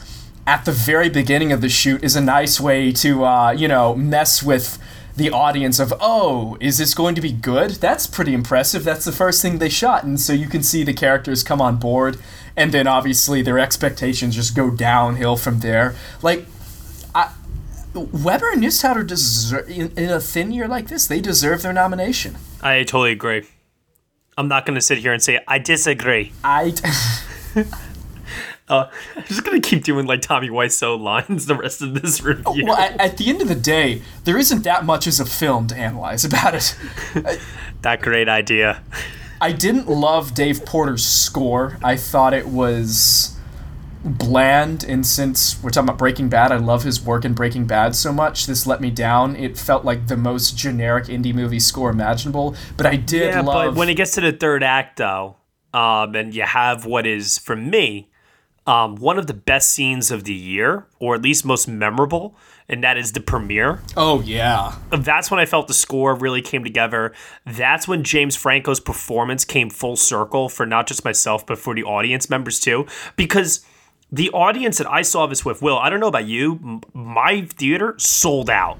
at 0.46 0.66
the 0.66 0.70
very 0.70 1.08
beginning 1.08 1.50
of 1.50 1.62
the 1.62 1.68
shoot 1.70 2.04
is 2.04 2.14
a 2.14 2.20
nice 2.20 2.60
way 2.60 2.92
to 2.92 3.24
uh, 3.24 3.50
you 3.52 3.66
know 3.66 3.94
mess 3.94 4.42
with 4.42 4.78
the 5.16 5.30
audience 5.30 5.80
of 5.80 5.94
oh 5.98 6.58
is 6.60 6.76
this 6.76 6.92
going 6.92 7.14
to 7.14 7.22
be 7.22 7.32
good 7.32 7.70
that's 7.86 8.06
pretty 8.06 8.34
impressive 8.34 8.84
that's 8.84 9.06
the 9.06 9.12
first 9.12 9.40
thing 9.40 9.56
they 9.56 9.70
shot 9.70 10.04
and 10.04 10.20
so 10.20 10.34
you 10.34 10.46
can 10.46 10.62
see 10.62 10.84
the 10.84 10.92
characters 10.92 11.42
come 11.42 11.62
on 11.62 11.76
board 11.76 12.18
and 12.54 12.70
then 12.70 12.86
obviously 12.86 13.40
their 13.40 13.58
expectations 13.58 14.34
just 14.34 14.54
go 14.54 14.68
downhill 14.68 15.36
from 15.36 15.60
there 15.60 15.96
like 16.20 16.44
Weber 17.94 18.50
and 18.50 18.62
Neustadter 18.62 19.06
deserve 19.06 19.68
in, 19.70 19.92
in 19.96 20.08
a 20.08 20.18
thin 20.18 20.50
year 20.50 20.66
like 20.66 20.88
this. 20.88 21.06
They 21.06 21.20
deserve 21.20 21.60
their 21.60 21.74
nomination. 21.74 22.36
I 22.62 22.78
totally 22.84 23.12
agree. 23.12 23.44
I'm 24.36 24.48
not 24.48 24.66
going 24.66 24.74
to 24.74 24.80
sit 24.80 24.98
here 24.98 25.12
and 25.12 25.22
say 25.22 25.40
I 25.46 25.58
disagree. 25.58 26.32
I. 26.42 26.74
Uh, 28.68 28.88
I'm 29.16 29.24
just 29.24 29.44
going 29.44 29.60
to 29.60 29.68
keep 29.68 29.84
doing 29.84 30.06
like 30.06 30.22
Tommy 30.22 30.48
Wiseau 30.48 30.98
lines 30.98 31.44
the 31.44 31.54
rest 31.54 31.82
of 31.82 32.00
this 32.00 32.22
review. 32.22 32.64
well, 32.64 32.78
at, 32.78 32.98
at 32.98 33.16
the 33.18 33.28
end 33.28 33.42
of 33.42 33.48
the 33.48 33.54
day, 33.54 34.00
there 34.24 34.38
isn't 34.38 34.62
that 34.62 34.86
much 34.86 35.06
as 35.06 35.20
a 35.20 35.26
film 35.26 35.66
to 35.66 35.76
analyze 35.76 36.24
about 36.24 36.54
it. 36.54 36.74
that 37.82 38.00
great 38.00 38.30
idea. 38.30 38.82
I 39.42 39.52
didn't 39.52 39.88
love 39.88 40.34
Dave 40.34 40.64
Porter's 40.64 41.04
score. 41.04 41.76
I 41.82 41.96
thought 41.96 42.32
it 42.32 42.46
was 42.46 43.31
bland, 44.04 44.84
and 44.84 45.06
since 45.06 45.62
we're 45.62 45.70
talking 45.70 45.88
about 45.88 45.98
Breaking 45.98 46.28
Bad, 46.28 46.52
I 46.52 46.56
love 46.56 46.82
his 46.82 47.02
work 47.02 47.24
in 47.24 47.34
Breaking 47.34 47.66
Bad 47.66 47.94
so 47.94 48.12
much. 48.12 48.46
This 48.46 48.66
let 48.66 48.80
me 48.80 48.90
down. 48.90 49.36
It 49.36 49.56
felt 49.56 49.84
like 49.84 50.08
the 50.08 50.16
most 50.16 50.56
generic 50.56 51.06
indie 51.06 51.34
movie 51.34 51.60
score 51.60 51.90
imaginable, 51.90 52.56
but 52.76 52.86
I 52.86 52.96
did 52.96 53.34
yeah, 53.34 53.40
love. 53.40 53.74
but 53.74 53.78
when 53.78 53.88
it 53.88 53.94
gets 53.94 54.14
to 54.14 54.20
the 54.20 54.32
third 54.32 54.62
act, 54.62 54.96
though, 54.96 55.36
um, 55.72 56.14
and 56.14 56.34
you 56.34 56.42
have 56.42 56.84
what 56.84 57.06
is 57.06 57.38
for 57.38 57.56
me 57.56 58.08
um, 58.66 58.96
one 58.96 59.18
of 59.18 59.26
the 59.26 59.34
best 59.34 59.70
scenes 59.70 60.10
of 60.10 60.24
the 60.24 60.34
year, 60.34 60.86
or 61.00 61.14
at 61.14 61.22
least 61.22 61.44
most 61.44 61.66
memorable, 61.66 62.36
and 62.68 62.82
that 62.84 62.96
is 62.96 63.12
the 63.12 63.20
premiere. 63.20 63.80
oh 63.96 64.20
yeah, 64.20 64.76
That's 64.90 65.30
when 65.30 65.40
I 65.40 65.46
felt 65.46 65.66
the 65.66 65.74
score 65.74 66.14
really 66.14 66.42
came 66.42 66.62
together. 66.62 67.12
That's 67.44 67.88
when 67.88 68.04
James 68.04 68.36
Franco's 68.36 68.80
performance 68.80 69.44
came 69.44 69.68
full 69.68 69.96
circle 69.96 70.48
for 70.48 70.64
not 70.64 70.86
just 70.86 71.04
myself, 71.04 71.44
but 71.44 71.58
for 71.58 71.74
the 71.74 71.82
audience 71.82 72.30
members 72.30 72.60
too. 72.60 72.86
Because 73.16 73.64
the 74.12 74.30
audience 74.30 74.78
that 74.78 74.88
I 74.90 75.02
saw 75.02 75.26
this 75.26 75.44
with, 75.44 75.62
Will, 75.62 75.78
I 75.78 75.88
don't 75.88 75.98
know 75.98 76.06
about 76.06 76.26
you, 76.26 76.60
m- 76.62 76.82
my 76.92 77.46
theater 77.46 77.94
sold 77.98 78.50
out. 78.50 78.78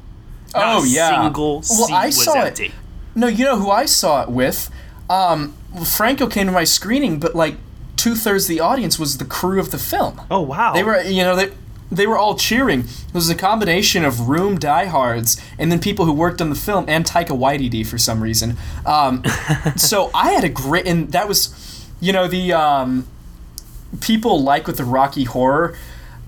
Not 0.54 0.76
oh 0.76 0.84
a 0.84 0.86
yeah. 0.86 1.22
single 1.22 1.54
well, 1.54 1.62
seat 1.62 1.92
I 1.92 2.06
was 2.06 2.24
saw 2.24 2.42
empty. 2.42 2.66
it. 2.66 2.72
No, 3.14 3.26
you 3.26 3.44
know 3.46 3.58
who 3.58 3.70
I 3.70 3.86
saw 3.86 4.22
it 4.22 4.28
with? 4.28 4.70
Um, 5.08 5.54
Franco 5.84 6.26
came 6.26 6.46
to 6.46 6.52
my 6.52 6.64
screening, 6.64 7.18
but 7.18 7.34
like 7.34 7.56
two 7.96 8.14
thirds 8.14 8.44
of 8.44 8.48
the 8.50 8.60
audience 8.60 8.98
was 8.98 9.18
the 9.18 9.24
crew 9.24 9.58
of 9.58 9.70
the 9.70 9.78
film. 9.78 10.20
Oh 10.30 10.40
wow! 10.42 10.74
They 10.74 10.82
were, 10.82 11.00
you 11.02 11.22
know, 11.22 11.34
they 11.34 11.50
they 11.90 12.06
were 12.06 12.18
all 12.18 12.34
cheering. 12.34 12.80
It 12.80 13.14
was 13.14 13.28
a 13.28 13.34
combination 13.34 14.04
of 14.04 14.28
room 14.28 14.58
diehards 14.58 15.40
and 15.58 15.70
then 15.70 15.78
people 15.78 16.06
who 16.06 16.12
worked 16.12 16.40
on 16.40 16.48
the 16.50 16.56
film 16.56 16.86
and 16.88 17.04
Taika 17.04 17.38
Waititi 17.38 17.86
for 17.86 17.98
some 17.98 18.22
reason. 18.22 18.56
Um, 18.86 19.22
so 19.76 20.10
I 20.14 20.32
had 20.32 20.42
a 20.42 20.48
great, 20.48 20.86
and 20.86 21.12
that 21.12 21.28
was, 21.28 21.86
you 22.00 22.12
know, 22.12 22.26
the 22.28 22.54
um, 22.54 23.06
people 24.00 24.42
like 24.42 24.66
with 24.66 24.76
the 24.76 24.84
Rocky 24.84 25.24
Horror. 25.24 25.76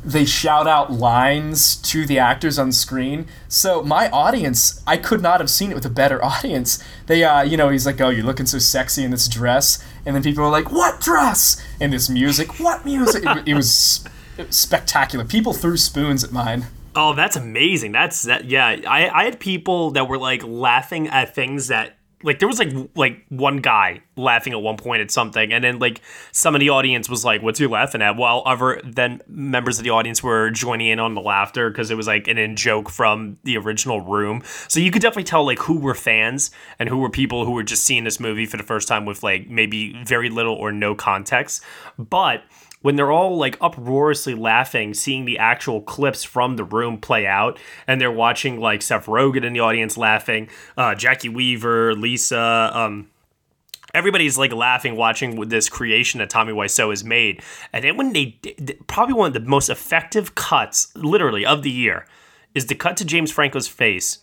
they 0.06 0.26
shout 0.26 0.66
out 0.66 0.92
lines 0.92 1.76
to 1.76 2.04
the 2.04 2.18
actors 2.18 2.58
on 2.58 2.70
screen. 2.72 3.26
So 3.48 3.82
my 3.82 4.10
audience, 4.10 4.82
I 4.86 4.98
could 4.98 5.22
not 5.22 5.40
have 5.40 5.48
seen 5.48 5.70
it 5.70 5.74
with 5.74 5.86
a 5.86 5.90
better 5.90 6.22
audience. 6.32 6.78
They, 7.06 7.24
uh, 7.24 7.42
you 7.42 7.56
know, 7.56 7.70
he's 7.70 7.86
like, 7.86 8.00
"Oh, 8.02 8.10
you're 8.10 8.24
looking 8.26 8.44
so 8.44 8.58
sexy 8.58 9.02
in 9.02 9.10
this 9.10 9.28
dress," 9.28 9.82
and 10.04 10.14
then 10.14 10.22
people 10.22 10.44
are 10.44 10.50
like, 10.50 10.70
"What 10.70 11.00
dress?" 11.00 11.56
And 11.80 11.92
this 11.92 12.10
music, 12.10 12.60
what 12.60 12.84
music? 12.84 13.24
it, 13.24 13.48
it 13.48 13.54
was 13.54 14.04
spectacular. 14.50 15.24
People 15.24 15.52
threw 15.54 15.76
spoons 15.78 16.22
at 16.22 16.32
mine. 16.32 16.66
Oh, 16.94 17.14
that's 17.14 17.34
amazing. 17.36 17.92
That's 17.92 18.22
that. 18.22 18.44
Yeah, 18.44 18.66
I 18.86 19.08
I 19.08 19.24
had 19.24 19.40
people 19.40 19.90
that 19.92 20.06
were 20.06 20.18
like 20.18 20.42
laughing 20.44 21.08
at 21.08 21.34
things 21.34 21.68
that 21.68 21.96
like 22.24 22.38
there 22.38 22.48
was 22.48 22.58
like 22.58 22.72
like 22.96 23.24
one 23.28 23.58
guy 23.58 24.00
laughing 24.16 24.54
at 24.54 24.60
one 24.60 24.76
point 24.76 25.02
at 25.02 25.10
something, 25.10 25.52
and 25.52 25.62
then 25.62 25.78
like 25.78 26.00
some 26.32 26.54
of 26.54 26.60
the 26.60 26.70
audience 26.70 27.08
was 27.08 27.24
like, 27.24 27.42
"What's 27.42 27.58
he 27.58 27.66
laughing 27.66 28.00
at?" 28.00 28.16
While 28.16 28.42
other 28.46 28.80
then 28.82 29.20
members 29.28 29.78
of 29.78 29.84
the 29.84 29.90
audience 29.90 30.22
were 30.22 30.50
joining 30.50 30.88
in 30.88 30.98
on 30.98 31.14
the 31.14 31.20
laughter 31.20 31.68
because 31.68 31.90
it 31.90 31.96
was 31.96 32.06
like 32.06 32.26
an 32.26 32.38
in 32.38 32.56
joke 32.56 32.88
from 32.88 33.38
the 33.44 33.58
original 33.58 34.00
room. 34.00 34.42
So 34.68 34.80
you 34.80 34.90
could 34.90 35.02
definitely 35.02 35.24
tell 35.24 35.44
like 35.44 35.58
who 35.60 35.78
were 35.78 35.94
fans 35.94 36.50
and 36.78 36.88
who 36.88 36.98
were 36.98 37.10
people 37.10 37.44
who 37.44 37.52
were 37.52 37.62
just 37.62 37.84
seeing 37.84 38.04
this 38.04 38.18
movie 38.18 38.46
for 38.46 38.56
the 38.56 38.62
first 38.62 38.88
time 38.88 39.04
with 39.04 39.22
like 39.22 39.48
maybe 39.50 39.92
very 40.04 40.30
little 40.30 40.54
or 40.54 40.72
no 40.72 40.94
context, 40.94 41.62
but 41.98 42.42
when 42.84 42.96
they're 42.96 43.10
all 43.10 43.38
like 43.38 43.56
uproariously 43.62 44.34
laughing, 44.34 44.92
seeing 44.92 45.24
the 45.24 45.38
actual 45.38 45.80
clips 45.80 46.22
from 46.22 46.56
the 46.56 46.64
room 46.64 46.98
play 46.98 47.26
out, 47.26 47.58
and 47.86 47.98
they're 47.98 48.12
watching 48.12 48.60
like 48.60 48.82
Seth 48.82 49.06
Rogen 49.06 49.42
in 49.42 49.54
the 49.54 49.60
audience 49.60 49.96
laughing, 49.96 50.50
uh, 50.76 50.94
Jacki 50.94 51.32
Weaver, 51.32 51.94
Lisa, 51.94 52.70
um, 52.74 53.08
everybody's 53.94 54.36
like 54.36 54.52
laughing 54.52 54.96
watching 54.96 55.48
this 55.48 55.70
creation 55.70 56.18
that 56.18 56.28
Tommy 56.28 56.52
Wiseau 56.52 56.90
has 56.90 57.02
made. 57.02 57.40
And 57.72 57.86
then 57.86 57.96
when 57.96 58.12
they 58.12 58.38
probably 58.86 59.14
one 59.14 59.28
of 59.28 59.32
the 59.32 59.48
most 59.48 59.70
effective 59.70 60.34
cuts, 60.34 60.94
literally 60.94 61.46
of 61.46 61.62
the 61.62 61.70
year, 61.70 62.06
is 62.54 62.66
the 62.66 62.74
cut 62.74 62.98
to 62.98 63.06
James 63.06 63.32
Franco's 63.32 63.66
face. 63.66 64.18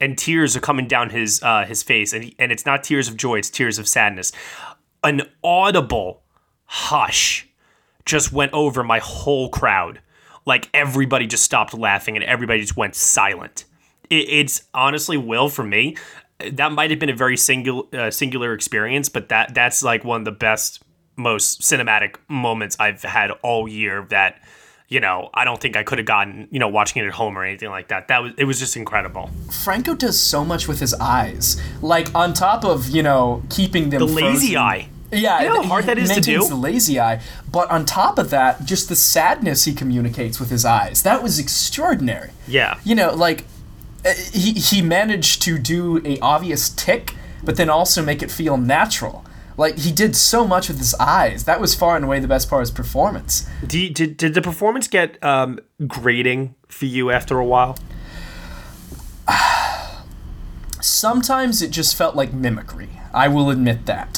And 0.00 0.16
tears 0.16 0.56
are 0.56 0.60
coming 0.60 0.88
down 0.88 1.10
his 1.10 1.42
uh, 1.42 1.66
his 1.66 1.82
face, 1.82 2.14
and 2.14 2.24
he, 2.24 2.36
and 2.38 2.52
it's 2.52 2.64
not 2.64 2.84
tears 2.84 3.08
of 3.08 3.18
joy; 3.18 3.38
it's 3.38 3.50
tears 3.50 3.78
of 3.78 3.86
sadness. 3.86 4.32
An 5.02 5.22
audible 5.42 6.22
hush 6.64 7.47
just 8.08 8.32
went 8.32 8.52
over 8.52 8.82
my 8.82 8.98
whole 8.98 9.50
crowd. 9.50 10.00
Like 10.46 10.68
everybody 10.72 11.26
just 11.26 11.44
stopped 11.44 11.74
laughing 11.74 12.16
and 12.16 12.24
everybody 12.24 12.62
just 12.62 12.76
went 12.76 12.96
silent. 12.96 13.66
It, 14.08 14.28
it's 14.28 14.62
honestly, 14.72 15.16
Will, 15.16 15.48
for 15.48 15.62
me, 15.62 15.96
that 16.52 16.72
might 16.72 16.90
have 16.90 16.98
been 16.98 17.10
a 17.10 17.14
very 17.14 17.36
singular 17.36 17.84
uh, 17.92 18.10
singular 18.10 18.54
experience, 18.54 19.08
but 19.08 19.28
that 19.28 19.54
that's 19.54 19.82
like 19.82 20.04
one 20.04 20.22
of 20.22 20.24
the 20.24 20.32
best, 20.32 20.82
most 21.16 21.60
cinematic 21.60 22.16
moments 22.28 22.76
I've 22.80 23.02
had 23.02 23.30
all 23.42 23.68
year. 23.68 24.06
That 24.08 24.40
you 24.88 25.00
know, 25.00 25.28
I 25.34 25.44
don't 25.44 25.60
think 25.60 25.76
I 25.76 25.82
could 25.82 25.98
have 25.98 26.06
gotten, 26.06 26.48
you 26.50 26.58
know, 26.58 26.68
watching 26.68 27.02
it 27.04 27.06
at 27.06 27.12
home 27.12 27.36
or 27.36 27.44
anything 27.44 27.68
like 27.68 27.88
that. 27.88 28.08
That 28.08 28.22
was 28.22 28.32
it 28.38 28.44
was 28.44 28.58
just 28.58 28.74
incredible. 28.76 29.28
Franco 29.64 29.94
does 29.94 30.18
so 30.18 30.44
much 30.44 30.66
with 30.66 30.80
his 30.80 30.94
eyes. 30.94 31.60
Like 31.82 32.14
on 32.14 32.32
top 32.32 32.64
of, 32.64 32.88
you 32.88 33.02
know, 33.02 33.42
keeping 33.50 33.90
them 33.90 33.98
the 33.98 34.06
lazy 34.06 34.54
frozen. 34.54 34.56
eye. 34.56 34.88
Yeah, 35.10 35.42
you 35.42 35.48
know 35.48 35.62
how 35.62 35.68
hard 35.68 35.86
that 35.86 35.98
is 35.98 36.10
to 36.10 36.20
do. 36.20 36.46
The 36.46 36.54
lazy 36.54 37.00
eye, 37.00 37.20
but 37.50 37.70
on 37.70 37.86
top 37.86 38.18
of 38.18 38.30
that, 38.30 38.64
just 38.64 38.88
the 38.88 38.96
sadness 38.96 39.64
he 39.64 39.72
communicates 39.72 40.38
with 40.38 40.50
his 40.50 40.64
eyes. 40.64 41.02
That 41.02 41.22
was 41.22 41.38
extraordinary. 41.38 42.30
Yeah, 42.46 42.78
you 42.84 42.94
know, 42.94 43.14
like 43.14 43.44
he 44.32 44.52
he 44.52 44.82
managed 44.82 45.42
to 45.42 45.58
do 45.58 46.02
a 46.04 46.18
obvious 46.20 46.68
tick, 46.68 47.14
but 47.42 47.56
then 47.56 47.70
also 47.70 48.02
make 48.02 48.22
it 48.22 48.30
feel 48.30 48.56
natural. 48.56 49.24
Like 49.56 49.78
he 49.78 49.90
did 49.90 50.14
so 50.14 50.46
much 50.46 50.68
with 50.68 50.78
his 50.78 50.94
eyes. 50.96 51.44
That 51.44 51.60
was 51.60 51.74
far 51.74 51.96
and 51.96 52.04
away 52.04 52.20
the 52.20 52.28
best 52.28 52.48
part 52.48 52.62
of 52.62 52.68
his 52.68 52.70
performance. 52.70 53.48
Did 53.66 53.94
did, 53.94 54.16
did 54.16 54.34
the 54.34 54.42
performance 54.42 54.86
get 54.86 55.22
um, 55.24 55.58
grating 55.86 56.54
for 56.68 56.84
you 56.84 57.10
after 57.10 57.38
a 57.38 57.44
while? 57.44 57.76
Sometimes 60.80 61.60
it 61.60 61.70
just 61.70 61.96
felt 61.96 62.14
like 62.14 62.32
mimicry. 62.32 62.88
I 63.12 63.26
will 63.26 63.50
admit 63.50 63.86
that. 63.86 64.17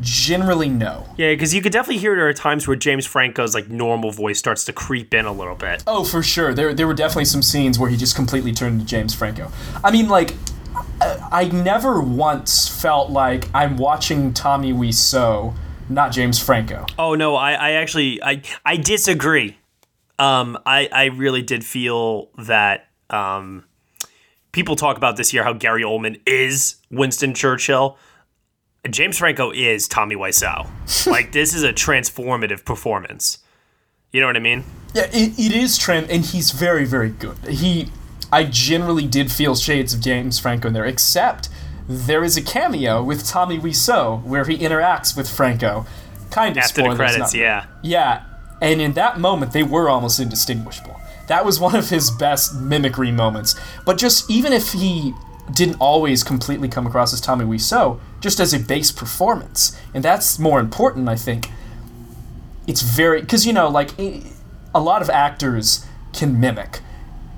Generally, 0.00 0.70
no. 0.70 1.08
Yeah, 1.16 1.32
because 1.32 1.54
you 1.54 1.62
could 1.62 1.72
definitely 1.72 1.98
hear 1.98 2.16
there 2.16 2.28
are 2.28 2.32
times 2.32 2.66
where 2.66 2.76
James 2.76 3.06
Franco's 3.06 3.54
like 3.54 3.68
normal 3.68 4.10
voice 4.10 4.38
starts 4.38 4.64
to 4.64 4.72
creep 4.72 5.14
in 5.14 5.24
a 5.26 5.32
little 5.32 5.54
bit. 5.54 5.84
Oh, 5.86 6.04
for 6.04 6.22
sure. 6.22 6.52
There, 6.52 6.74
there 6.74 6.86
were 6.86 6.94
definitely 6.94 7.26
some 7.26 7.42
scenes 7.42 7.78
where 7.78 7.88
he 7.88 7.96
just 7.96 8.16
completely 8.16 8.52
turned 8.52 8.80
into 8.80 8.86
James 8.86 9.14
Franco. 9.14 9.50
I 9.84 9.90
mean, 9.90 10.08
like, 10.08 10.34
I 11.00 11.50
never 11.52 12.00
once 12.00 12.68
felt 12.68 13.10
like 13.10 13.44
I'm 13.54 13.76
watching 13.76 14.34
Tommy 14.34 14.72
Wiseau, 14.72 15.54
not 15.88 16.10
James 16.12 16.42
Franco. 16.42 16.84
Oh 16.98 17.14
no, 17.14 17.36
I, 17.36 17.52
I 17.52 17.70
actually, 17.72 18.22
I, 18.22 18.42
I 18.64 18.76
disagree. 18.76 19.56
Um, 20.18 20.58
I, 20.66 20.88
I 20.90 21.04
really 21.06 21.42
did 21.42 21.64
feel 21.64 22.28
that. 22.38 22.88
Um, 23.08 23.64
people 24.56 24.74
talk 24.74 24.96
about 24.96 25.18
this 25.18 25.34
year 25.34 25.44
how 25.44 25.52
Gary 25.52 25.82
Oldman 25.82 26.18
is 26.26 26.76
Winston 26.90 27.34
Churchill. 27.34 27.98
James 28.88 29.18
Franco 29.18 29.50
is 29.50 29.88
Tommy 29.88 30.14
Wiseau. 30.16 30.66
like 31.06 31.32
this 31.32 31.54
is 31.54 31.62
a 31.62 31.72
transformative 31.72 32.64
performance. 32.64 33.38
You 34.12 34.20
know 34.20 34.26
what 34.28 34.36
I 34.36 34.40
mean? 34.40 34.64
Yeah, 34.94 35.08
it, 35.12 35.38
it 35.38 35.52
is 35.54 35.76
trend, 35.76 36.10
and 36.10 36.24
he's 36.24 36.50
very, 36.52 36.84
very 36.86 37.10
good. 37.10 37.36
He, 37.48 37.90
I 38.32 38.44
generally 38.44 39.06
did 39.06 39.30
feel 39.30 39.54
shades 39.54 39.92
of 39.92 40.00
James 40.00 40.38
Franco 40.38 40.68
in 40.68 40.74
there, 40.74 40.86
except 40.86 41.48
there 41.88 42.24
is 42.24 42.36
a 42.36 42.42
cameo 42.42 43.02
with 43.02 43.26
Tommy 43.26 43.58
Wiseau 43.58 44.22
where 44.24 44.44
he 44.44 44.56
interacts 44.58 45.16
with 45.16 45.28
Franco. 45.28 45.86
Kind 46.30 46.56
of 46.56 46.62
after 46.64 46.80
spoilers, 46.80 46.96
the 46.98 47.04
credits, 47.04 47.34
not- 47.34 47.40
yeah. 47.40 47.66
yeah, 47.82 48.24
and 48.60 48.80
in 48.80 48.94
that 48.94 49.20
moment 49.20 49.52
they 49.52 49.62
were 49.62 49.88
almost 49.88 50.18
indistinguishable. 50.18 50.98
That 51.28 51.44
was 51.44 51.60
one 51.60 51.74
of 51.76 51.90
his 51.90 52.10
best 52.10 52.54
mimicry 52.54 53.12
moments. 53.12 53.54
But 53.84 53.98
just 53.98 54.30
even 54.30 54.52
if 54.52 54.72
he 54.72 55.12
didn't 55.52 55.76
always 55.78 56.24
completely 56.24 56.68
come 56.68 56.86
across 56.86 57.12
as 57.12 57.20
Tommy 57.20 57.44
Wiseau, 57.44 58.00
just 58.20 58.40
as 58.40 58.52
a 58.52 58.58
base 58.58 58.92
performance. 58.92 59.78
And 59.94 60.04
that's 60.04 60.38
more 60.38 60.60
important, 60.60 61.08
I 61.08 61.16
think. 61.16 61.50
It's 62.66 62.82
very 62.82 63.20
because 63.20 63.46
you 63.46 63.52
know, 63.52 63.68
like 63.68 63.98
a 63.98 64.80
lot 64.80 65.02
of 65.02 65.10
actors 65.10 65.86
can 66.12 66.40
mimic. 66.40 66.80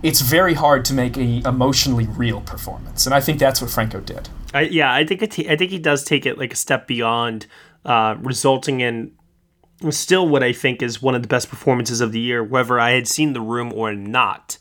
It's 0.03 0.21
very 0.21 0.55
hard 0.55 0.85
to 0.87 0.95
make 0.95 1.17
a 1.17 1.43
emotionally 1.45 2.07
real 2.07 2.41
performance, 2.41 3.05
and 3.05 3.15
I 3.15 3.21
think 3.21 3.39
that's 3.39 3.61
what 3.61 3.71
Franco 3.71 4.01
did. 4.01 4.29
I, 4.55 4.63
yeah, 4.63 4.93
I 4.93 5.05
think 5.05 5.23
it, 5.23 5.39
I 5.51 5.57
think 5.57 5.71
he 5.71 5.79
does 5.79 6.05
take 6.05 6.25
it 6.25 6.39
like 6.39 6.53
a 6.53 6.57
step 6.57 6.87
beyond, 6.87 7.47
uh, 7.85 8.17
resulting 8.21 8.81
in 8.81 9.13
still 9.91 10.29
what 10.29 10.43
I 10.43 10.53
think 10.53 10.83
is 10.83 11.03
one 11.03 11.15
of 11.15 11.23
the 11.23 11.29
best 11.29 11.51
performances 11.51 12.01
of 12.01 12.13
the 12.13 12.21
year, 12.21 12.43
whether 12.43 12.81
I 12.81 12.93
had 12.93 13.07
seen 13.07 13.33
the 13.33 13.41
room 13.41 13.73
or 13.73 13.93
not. 13.95 14.59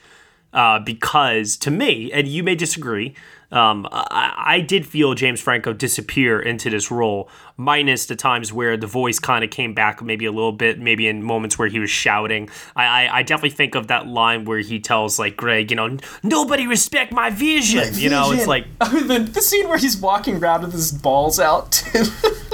Uh, 0.53 0.79
because 0.79 1.57
to 1.57 1.69
me, 1.69 2.11
and 2.11 2.27
you 2.27 2.41
may 2.41 2.55
disagree, 2.55 3.13
um, 3.51 3.87
I, 3.91 4.33
I, 4.45 4.59
did 4.59 4.85
feel 4.85 5.13
James 5.13 5.39
Franco 5.39 5.71
disappear 5.71 6.37
into 6.39 6.69
this 6.69 6.91
role, 6.91 7.29
minus 7.55 8.05
the 8.05 8.15
times 8.15 8.51
where 8.51 8.75
the 8.75 8.87
voice 8.87 9.19
kind 9.19 9.41
of 9.41 9.49
came 9.49 9.73
back 9.73 10.01
maybe 10.01 10.25
a 10.25 10.31
little 10.31 10.51
bit, 10.51 10.79
maybe 10.79 11.07
in 11.07 11.23
moments 11.23 11.57
where 11.57 11.69
he 11.69 11.79
was 11.79 11.89
shouting. 11.89 12.49
I, 12.75 13.05
I, 13.05 13.19
I, 13.19 13.23
definitely 13.23 13.51
think 13.51 13.75
of 13.75 13.87
that 13.87 14.05
line 14.05 14.43
where 14.43 14.59
he 14.59 14.81
tells 14.81 15.17
like 15.17 15.37
Greg, 15.37 15.71
you 15.71 15.77
know, 15.77 15.97
nobody 16.23 16.67
respect 16.67 17.13
my 17.13 17.29
vision. 17.29 17.93
My 17.93 17.97
you 17.97 18.09
know, 18.09 18.31
it's 18.33 18.47
like 18.47 18.65
the, 18.79 19.29
the 19.31 19.41
scene 19.41 19.69
where 19.69 19.77
he's 19.77 19.95
walking 19.95 20.37
around 20.37 20.63
with 20.63 20.73
his 20.73 20.91
balls 20.91 21.39
out. 21.39 21.81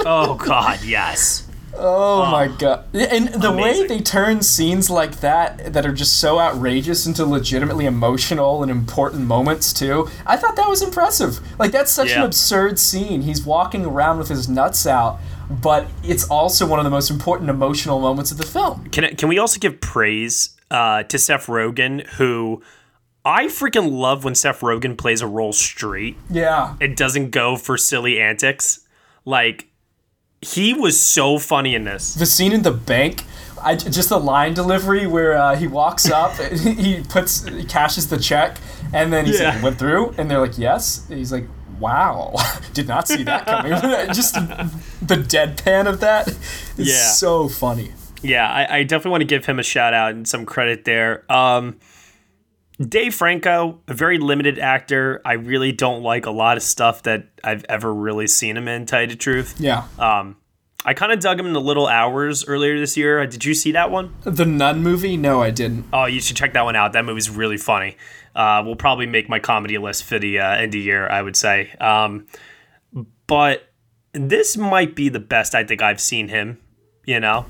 Oh 0.06 0.36
God, 0.36 0.84
yes. 0.84 1.48
Oh, 1.76 2.24
oh, 2.24 2.32
my 2.32 2.48
god. 2.48 2.86
And 2.94 3.30
the 3.30 3.50
amazing. 3.50 3.82
way 3.82 3.88
they 3.88 4.00
turn 4.00 4.42
scenes 4.42 4.90
like 4.90 5.20
that 5.22 5.74
that 5.74 5.86
are 5.86 5.94
just 5.94 6.20
so 6.20 6.40
outrageous 6.40 7.06
into 7.06 7.26
legitimately 7.26 7.86
emotional 7.86 8.62
and 8.62 8.72
important 8.72 9.26
moments 9.26 9.74
too. 9.74 10.10
I 10.26 10.38
thought 10.38 10.56
that 10.56 10.70
was 10.70 10.82
impressive. 10.82 11.40
Like 11.60 11.72
that's 11.72 11.92
such 11.92 12.10
yeah. 12.10 12.20
an 12.20 12.26
absurd 12.26 12.80
scene. 12.80 13.22
He's 13.22 13.46
walking 13.46 13.86
around 13.86 14.20
with 14.20 14.30
his 14.30 14.48
nuts 14.48 14.86
out, 14.86 15.20
but 15.50 15.88
it's 16.04 16.26
also 16.30 16.68
one 16.68 16.80
of 16.80 16.86
the 16.86 16.92
most 16.92 17.10
important 17.10 17.50
emotional 17.50 18.00
moments 18.00 18.32
of 18.32 18.38
the 18.38 18.46
film. 18.46 18.90
Can 18.90 19.16
can 19.16 19.30
we 19.30 19.40
also 19.40 19.60
give 19.60 19.82
praise 19.82 20.56
uh, 20.70 21.04
to 21.04 21.18
Seth 21.18 21.48
Rogen 21.48 22.06
who 22.12 22.62
I 23.26 23.46
freaking 23.46 23.92
love 23.92 24.24
when 24.24 24.36
Seth 24.36 24.60
Rogen 24.62 24.98
plays 24.98 25.22
a 25.22 25.28
role 25.28 25.54
straight. 25.54 26.18
Yeah. 26.30 26.76
It 26.82 26.98
doesn't 26.98 27.30
go 27.30 27.56
for 27.56 27.78
silly 27.78 28.20
antics. 28.20 28.82
Like 29.26 29.70
he 30.46 30.74
was 30.74 31.00
so 31.00 31.40
funny 31.40 31.76
in 31.76 31.84
this. 31.84 32.14
The 32.14 32.26
scene 32.26 32.54
in 32.54 32.62
the 32.64 32.72
bank, 32.72 33.24
I, 33.62 33.76
just 33.76 34.10
the 34.10 34.20
line 34.20 34.54
delivery 34.54 35.08
where 35.08 35.38
uh, 35.38 35.56
he 35.56 35.68
walks 35.68 36.10
up, 36.10 36.34
he 36.52 37.02
puts, 37.10 37.48
he 37.48 37.66
cashes 37.66 38.10
the 38.10 38.18
check, 38.18 38.58
and 38.94 39.12
then 39.12 39.26
he's 39.26 39.40
yeah. 39.40 39.54
like, 39.56 39.64
went 39.64 39.80
through, 39.80 40.14
and 40.18 40.30
they're 40.30 40.40
like, 40.40 40.58
yes. 40.58 41.06
And 41.10 41.18
he's 41.18 41.32
like, 41.32 41.48
wow, 41.80 42.34
did 42.74 42.88
not 42.88 43.08
see 43.08 43.24
that 43.24 43.46
coming. 43.48 43.74
just 44.14 44.36
the 44.36 45.16
deadpan 45.16 45.88
of 45.88 46.00
that 46.00 46.28
is 46.28 46.90
yeah. 46.90 47.12
so 47.12 47.48
funny. 47.48 47.92
Yeah, 48.22 48.50
I, 48.50 48.78
I, 48.78 48.84
definitely 48.84 49.12
want 49.12 49.22
to 49.22 49.28
give 49.28 49.46
him 49.46 49.60
a 49.60 49.64
shout 49.64 49.94
out 49.94 50.14
and 50.14 50.26
some 50.26 50.46
credit 50.46 50.86
there. 50.86 51.30
Um, 51.30 51.78
Dave 52.90 53.14
Franco, 53.14 53.82
a 53.88 53.94
very 53.94 54.18
limited 54.18 54.60
actor. 54.60 55.22
I 55.26 55.34
really 55.34 55.72
don't 55.72 56.02
like 56.02 56.26
a 56.26 56.32
lot 56.32 56.58
of 56.58 56.64
stuff 56.64 57.04
that 57.04 57.28
I've 57.44 57.64
ever 57.70 57.94
really 57.94 58.28
seen 58.28 58.58
him 58.58 58.68
in, 58.68 58.86
tell 58.86 59.02
you 59.02 59.08
the 59.08 59.16
truth. 59.16 59.56
Yeah. 59.60 59.88
Um, 60.00 60.38
I 60.86 60.94
kind 60.94 61.12
of 61.12 61.20
dug 61.20 61.40
him 61.40 61.46
in 61.46 61.54
the 61.54 61.62
Little 61.62 61.88
Hours 61.88 62.46
earlier 62.46 62.78
this 62.78 62.98
year. 62.98 63.26
Did 63.26 63.46
you 63.46 63.54
see 63.54 63.72
that 63.72 63.90
one? 63.90 64.14
The 64.24 64.46
Nun 64.46 64.84
movie? 64.84 65.16
No, 65.16 65.42
I 65.42 65.50
didn't. 65.50 65.86
Oh, 65.94 66.06
you 66.06 66.20
should 66.20 66.36
check 66.36 66.54
that 66.54 66.64
one 66.64 66.76
out. 66.76 66.94
That 66.94 67.06
movie's 67.06 67.30
really 67.30 67.58
funny. 67.58 67.96
Uh, 68.36 68.64
will 68.66 68.76
probably 68.76 69.06
make 69.06 69.30
my 69.30 69.40
comedy 69.40 69.78
list 69.78 70.04
for 70.04 70.20
the 70.20 70.40
uh, 70.40 70.56
end 70.56 70.76
of 70.76 70.82
year, 70.82 71.08
I 71.08 71.22
would 71.22 71.36
say. 71.36 71.72
Um, 71.80 72.28
but 73.28 73.70
this 74.12 74.58
might 74.58 74.96
be 74.96 75.08
the 75.08 75.20
best 75.20 75.56
I 75.56 75.64
think 75.64 75.82
I've 75.82 76.02
seen 76.02 76.28
him. 76.28 76.60
You 77.06 77.20
know? 77.20 77.46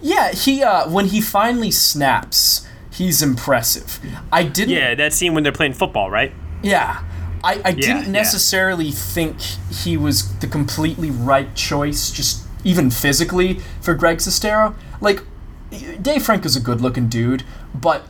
Yeah, 0.00 0.32
he 0.32 0.62
uh, 0.62 0.88
when 0.88 1.06
he 1.06 1.20
finally 1.20 1.70
snaps, 1.70 2.66
he's 2.94 3.22
impressive. 3.22 3.98
I 4.32 4.44
didn't. 4.44 4.74
Yeah, 4.74 4.94
that 4.94 5.12
scene 5.12 5.34
when 5.34 5.42
they're 5.42 5.52
playing 5.52 5.74
football, 5.74 6.10
right? 6.10 6.32
Yeah. 6.62 7.02
I, 7.42 7.60
I 7.64 7.68
Yeah, 7.70 7.74
didn't 7.74 8.04
yeah. 8.06 8.10
necessarily 8.10 8.90
think 8.90 9.38
he 9.40 9.96
was 9.96 10.34
the 10.38 10.46
completely 10.46 11.10
right 11.10 11.54
choice, 11.54 12.10
just 12.10 12.42
even 12.64 12.90
physically, 12.90 13.60
for 13.82 13.94
Greg 13.94 14.18
Sestero. 14.18 14.74
Like, 15.00 15.22
Dave 16.00 16.22
Frank 16.22 16.46
is 16.46 16.56
a 16.56 16.60
good 16.60 16.80
looking 16.80 17.08
dude, 17.08 17.42
but 17.74 18.04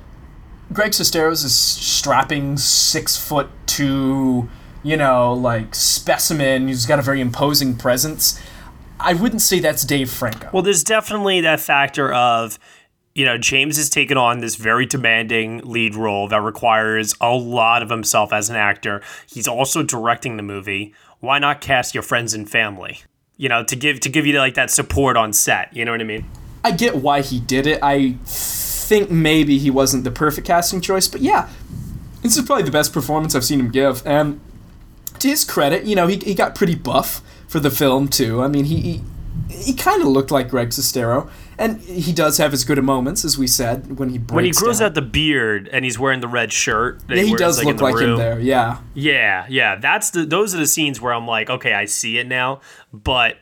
Greg 0.73 0.93
Sestero's 0.93 1.43
a 1.45 1.49
strapping 1.51 2.57
six 2.57 3.17
foot 3.17 3.49
two, 3.67 4.49
you 4.83 4.97
know, 4.97 5.33
like 5.33 5.75
specimen 5.75 6.69
who's 6.69 6.87
got 6.87 6.99
a 6.99 7.03
very 7.03 7.21
imposing 7.21 7.77
presence. 7.77 8.41
I 9.01 9.15
wouldn't 9.15 9.43
say 9.43 9.59
that's 9.59 9.83
Dave 9.85 10.11
Franco. 10.11 10.51
Well, 10.53 10.63
there's 10.63 10.85
definitely 10.85 11.41
that 11.41 11.59
factor 11.61 12.13
of, 12.13 12.59
you 13.15 13.25
know, 13.25 13.39
James 13.39 13.77
has 13.77 13.89
taken 13.89 14.17
on 14.19 14.41
this 14.41 14.57
very 14.57 14.87
demanding 14.87 15.59
lead 15.59 15.95
role 15.95 16.27
that 16.29 16.43
requires 16.43 17.15
a 17.21 17.31
lot 17.31 17.83
of 17.83 17.91
himself 17.91 18.33
as 18.33 18.51
an 18.51 18.57
actor. 18.57 19.03
He's 19.27 19.47
also 19.47 19.83
directing 19.83 20.37
the 20.37 20.43
movie. 20.43 20.93
Why 21.21 21.39
not 21.39 21.61
cast 21.61 21.95
your 21.95 22.03
friends 22.03 22.35
and 22.35 22.51
family? 22.51 23.03
You 23.37 23.49
know, 23.49 23.65
to 23.65 23.77
give 23.77 24.01
to 24.01 24.09
give 24.09 24.27
you 24.27 24.37
like 24.39 24.55
that 24.55 24.71
support 24.71 25.17
on 25.17 25.33
set. 25.33 25.75
You 25.75 25.85
know 25.85 25.93
what 25.93 26.01
I 26.01 26.05
mean? 26.05 26.29
I 26.65 26.73
get 26.73 26.97
why 26.97 27.21
he 27.21 27.41
did 27.41 27.67
it. 27.67 27.79
I 27.83 28.13
think 28.25 29.11
maybe 29.11 29.59
he 29.59 29.71
wasn't 29.71 30.05
the 30.05 30.11
perfect 30.11 30.47
casting 30.47 30.81
choice, 30.81 31.09
but 31.09 31.21
yeah, 31.21 31.49
this 32.23 32.37
is 32.37 32.45
probably 32.45 32.65
the 32.65 32.71
best 32.71 32.93
performance 32.93 33.35
I've 33.35 33.45
seen 33.45 33.61
him 33.61 33.71
give. 33.71 34.05
And 34.07 34.41
to 35.21 35.29
his 35.29 35.45
credit, 35.45 35.85
you 35.85 35.95
know, 35.95 36.07
he, 36.07 36.17
he 36.17 36.35
got 36.35 36.55
pretty 36.55 36.75
buff 36.75 37.21
for 37.47 37.61
the 37.61 37.71
film 37.71 38.09
too. 38.09 38.43
I 38.43 38.49
mean, 38.49 38.65
he 38.65 38.81
he, 38.81 39.03
he 39.49 39.75
kind 39.75 40.03
of 40.03 40.09
looked 40.09 40.31
like 40.31 40.49
Greg 40.49 40.71
Sestero, 40.71 41.31
and 41.59 41.81
he 41.81 42.13
does 42.13 42.39
have 42.39 42.53
his 42.53 42.65
good 42.65 42.83
moments, 42.83 43.25
as 43.25 43.39
we 43.39 43.47
said, 43.47 43.99
when 43.99 44.09
he 44.11 44.19
when 44.19 44.45
he 44.45 44.51
grows 44.51 44.79
down. 44.81 44.87
out 44.87 44.95
the 44.95 45.03
beard 45.03 45.69
and 45.73 45.85
he's 45.85 45.99
wearing 45.99 46.21
the 46.21 46.29
red 46.29 46.53
shirt. 46.53 47.07
that 47.09 47.17
Yeah, 47.17 47.23
he 47.23 47.31
wears, 47.31 47.39
does 47.41 47.61
in 47.63 47.69
look 47.69 47.81
like 47.81 47.99
him 47.99 48.17
there. 48.17 48.39
Yeah. 48.41 48.79
Yeah, 48.95 49.47
yeah. 49.49 49.77
That's 49.77 50.11
the 50.11 50.25
those 50.25 50.55
are 50.55 50.59
the 50.59 50.67
scenes 50.67 51.01
where 51.01 51.13
I'm 51.13 51.27
like, 51.27 51.51
okay, 51.51 51.73
I 51.73 51.85
see 51.85 52.19
it 52.19 52.27
now, 52.27 52.61
but 52.93 53.37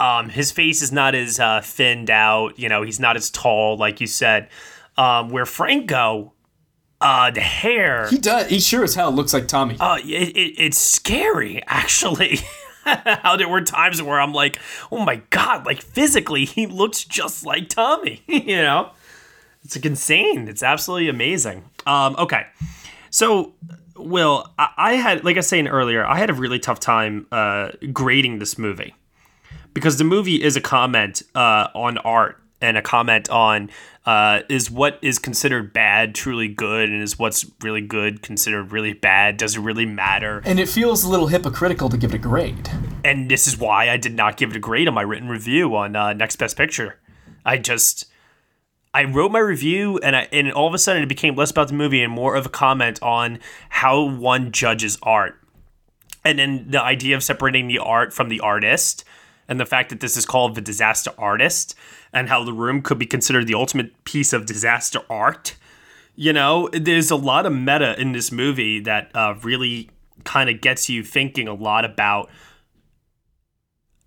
um 0.00 0.28
his 0.28 0.50
face 0.50 0.82
is 0.82 0.90
not 0.92 1.14
as 1.14 1.38
uh 1.40 1.60
thinned 1.62 2.10
out, 2.10 2.58
you 2.58 2.68
know, 2.68 2.82
he's 2.82 3.00
not 3.00 3.16
as 3.16 3.30
tall 3.30 3.76
like 3.76 4.00
you 4.00 4.06
said. 4.06 4.48
Um 4.96 5.28
where 5.30 5.46
Franco 5.46 6.32
uh 7.00 7.30
the 7.30 7.40
hair 7.40 8.08
He 8.08 8.18
does. 8.18 8.48
He 8.48 8.60
sure 8.60 8.82
as 8.84 8.94
hell 8.94 9.12
looks 9.12 9.32
like 9.32 9.46
Tommy. 9.48 9.76
uh 9.80 9.98
it, 10.04 10.06
it, 10.36 10.54
it's 10.58 10.78
scary 10.78 11.62
actually. 11.66 12.40
How 13.22 13.36
there 13.36 13.48
were 13.48 13.62
times 13.62 14.02
where 14.02 14.20
I'm 14.20 14.32
like, 14.32 14.58
"Oh 14.92 15.04
my 15.04 15.16
god, 15.30 15.66
like 15.66 15.82
physically 15.82 16.44
he 16.44 16.66
looks 16.66 17.04
just 17.04 17.44
like 17.44 17.68
Tommy," 17.68 18.22
you 18.26 18.56
know? 18.56 18.90
It's 19.64 19.76
like 19.76 19.86
insane. 19.86 20.48
It's 20.48 20.62
absolutely 20.62 21.08
amazing. 21.08 21.64
Um 21.86 22.16
okay. 22.18 22.46
So, 23.10 23.54
Will, 23.96 24.52
I, 24.58 24.68
I 24.76 24.92
had, 24.94 25.24
like 25.24 25.36
I 25.36 25.38
was 25.38 25.46
saying 25.46 25.68
earlier, 25.68 26.04
I 26.04 26.18
had 26.18 26.30
a 26.30 26.34
really 26.34 26.58
tough 26.58 26.80
time 26.80 27.28
uh, 27.30 27.70
grading 27.92 28.40
this 28.40 28.58
movie 28.58 28.92
because 29.72 29.98
the 29.98 30.04
movie 30.04 30.42
is 30.42 30.56
a 30.56 30.60
comment 30.60 31.22
uh, 31.36 31.68
on 31.74 31.98
art 31.98 32.42
and 32.60 32.76
a 32.76 32.82
comment 32.82 33.30
on 33.30 33.70
uh, 34.06 34.40
is 34.48 34.70
what 34.70 34.98
is 35.00 35.18
considered 35.18 35.72
bad 35.72 36.14
truly 36.14 36.48
good 36.48 36.90
and 36.90 37.02
is 37.02 37.18
what's 37.18 37.46
really 37.62 37.80
good 37.80 38.22
considered 38.22 38.72
really 38.72 38.92
bad? 38.92 39.36
Does 39.36 39.56
it 39.56 39.60
really 39.60 39.86
matter? 39.86 40.42
And 40.44 40.60
it 40.60 40.68
feels 40.68 41.04
a 41.04 41.08
little 41.08 41.28
hypocritical 41.28 41.88
to 41.88 41.96
give 41.96 42.12
it 42.12 42.16
a 42.16 42.18
grade. 42.18 42.70
And 43.04 43.30
this 43.30 43.46
is 43.46 43.56
why 43.58 43.88
I 43.88 43.96
did 43.96 44.14
not 44.14 44.36
give 44.36 44.50
it 44.50 44.56
a 44.56 44.60
grade 44.60 44.88
on 44.88 44.94
my 44.94 45.02
written 45.02 45.28
review 45.28 45.74
on 45.74 45.96
uh, 45.96 46.12
Next 46.12 46.36
Best 46.36 46.56
Picture. 46.56 47.00
I 47.44 47.58
just. 47.58 48.06
I 48.96 49.02
wrote 49.02 49.32
my 49.32 49.40
review 49.40 49.98
and 50.04 50.14
I, 50.14 50.28
and 50.30 50.52
all 50.52 50.68
of 50.68 50.74
a 50.74 50.78
sudden 50.78 51.02
it 51.02 51.08
became 51.08 51.34
less 51.34 51.50
about 51.50 51.66
the 51.66 51.74
movie 51.74 52.00
and 52.00 52.12
more 52.12 52.36
of 52.36 52.46
a 52.46 52.48
comment 52.48 53.02
on 53.02 53.40
how 53.68 54.04
one 54.04 54.52
judges 54.52 54.98
art. 55.02 55.34
And 56.24 56.38
then 56.38 56.70
the 56.70 56.80
idea 56.80 57.16
of 57.16 57.24
separating 57.24 57.66
the 57.66 57.80
art 57.80 58.12
from 58.12 58.28
the 58.28 58.38
artist 58.38 59.04
and 59.48 59.60
the 59.60 59.66
fact 59.66 59.90
that 59.90 60.00
this 60.00 60.16
is 60.16 60.26
called 60.26 60.54
the 60.54 60.60
disaster 60.60 61.12
artist 61.18 61.74
and 62.12 62.28
how 62.28 62.44
the 62.44 62.52
room 62.52 62.82
could 62.82 62.98
be 62.98 63.06
considered 63.06 63.46
the 63.46 63.54
ultimate 63.54 64.04
piece 64.04 64.32
of 64.32 64.46
disaster 64.46 65.00
art. 65.10 65.56
You 66.16 66.32
know, 66.32 66.68
there's 66.72 67.10
a 67.10 67.16
lot 67.16 67.44
of 67.44 67.52
meta 67.52 68.00
in 68.00 68.12
this 68.12 68.30
movie 68.30 68.80
that 68.80 69.10
uh, 69.14 69.34
really 69.42 69.90
kind 70.24 70.48
of 70.48 70.60
gets 70.60 70.88
you 70.88 71.02
thinking 71.02 71.48
a 71.48 71.54
lot 71.54 71.84
about 71.84 72.30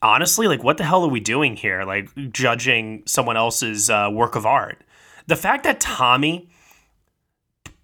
honestly, 0.02 0.48
like, 0.48 0.64
what 0.64 0.78
the 0.78 0.84
hell 0.84 1.04
are 1.04 1.10
we 1.10 1.20
doing 1.20 1.56
here? 1.56 1.84
Like, 1.84 2.10
judging 2.32 3.04
someone 3.06 3.38
else's 3.38 3.90
uh, 3.90 4.10
work 4.12 4.36
of 4.36 4.46
art. 4.46 4.84
The 5.28 5.36
fact 5.36 5.64
that 5.64 5.80
Tommy 5.80 6.50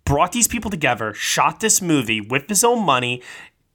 brought 0.05 0.31
these 0.31 0.47
people 0.47 0.69
together, 0.69 1.13
shot 1.13 1.59
this 1.59 1.81
movie 1.81 2.21
with 2.21 2.47
his 2.47 2.63
own 2.63 2.83
money, 2.85 3.21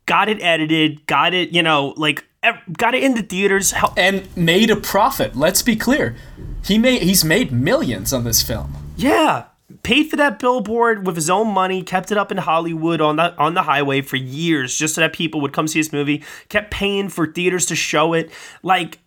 got 0.09 0.29
it 0.29 0.43
edited, 0.43 1.07
got 1.07 1.35
it, 1.35 1.51
you 1.51 1.63
know, 1.63 1.95
like, 1.97 2.25
got 2.73 2.95
it 2.95 3.05
in 3.05 3.15
the 3.15 3.23
theaters. 3.23 3.73
And 3.97 4.35
made 4.37 4.71
a 4.71 4.77
profit. 4.77 5.37
Let's 5.37 5.63
be 5.63 5.77
clear. 5.77 6.17
He 6.65 6.79
made 6.79 7.03
he's 7.03 7.25
made 7.25 7.53
millions 7.53 8.13
on 8.13 8.25
this 8.25 8.43
film. 8.43 8.75
Yeah, 8.97 9.45
paid 9.83 10.11
for 10.11 10.17
that 10.17 10.39
billboard 10.39 11.07
with 11.07 11.15
his 11.15 11.31
own 11.31 11.49
money, 11.49 11.83
kept 11.83 12.11
it 12.11 12.19
up 12.19 12.33
in 12.33 12.39
Hollywood 12.39 13.01
on 13.01 13.17
the 13.17 13.37
on 13.39 13.55
the 13.55 13.63
highway 13.63 14.01
for 14.01 14.17
years, 14.17 14.75
just 14.77 14.97
so 14.97 15.01
that 15.03 15.13
people 15.13 15.41
would 15.41 15.53
come 15.53 15.69
see 15.69 15.79
his 15.79 15.93
movie. 15.93 16.25
Kept 16.49 16.71
paying 16.71 17.09
for 17.09 17.27
theaters 17.27 17.67
to 17.67 17.77
show 17.77 18.13
it. 18.13 18.31
Like 18.63 18.99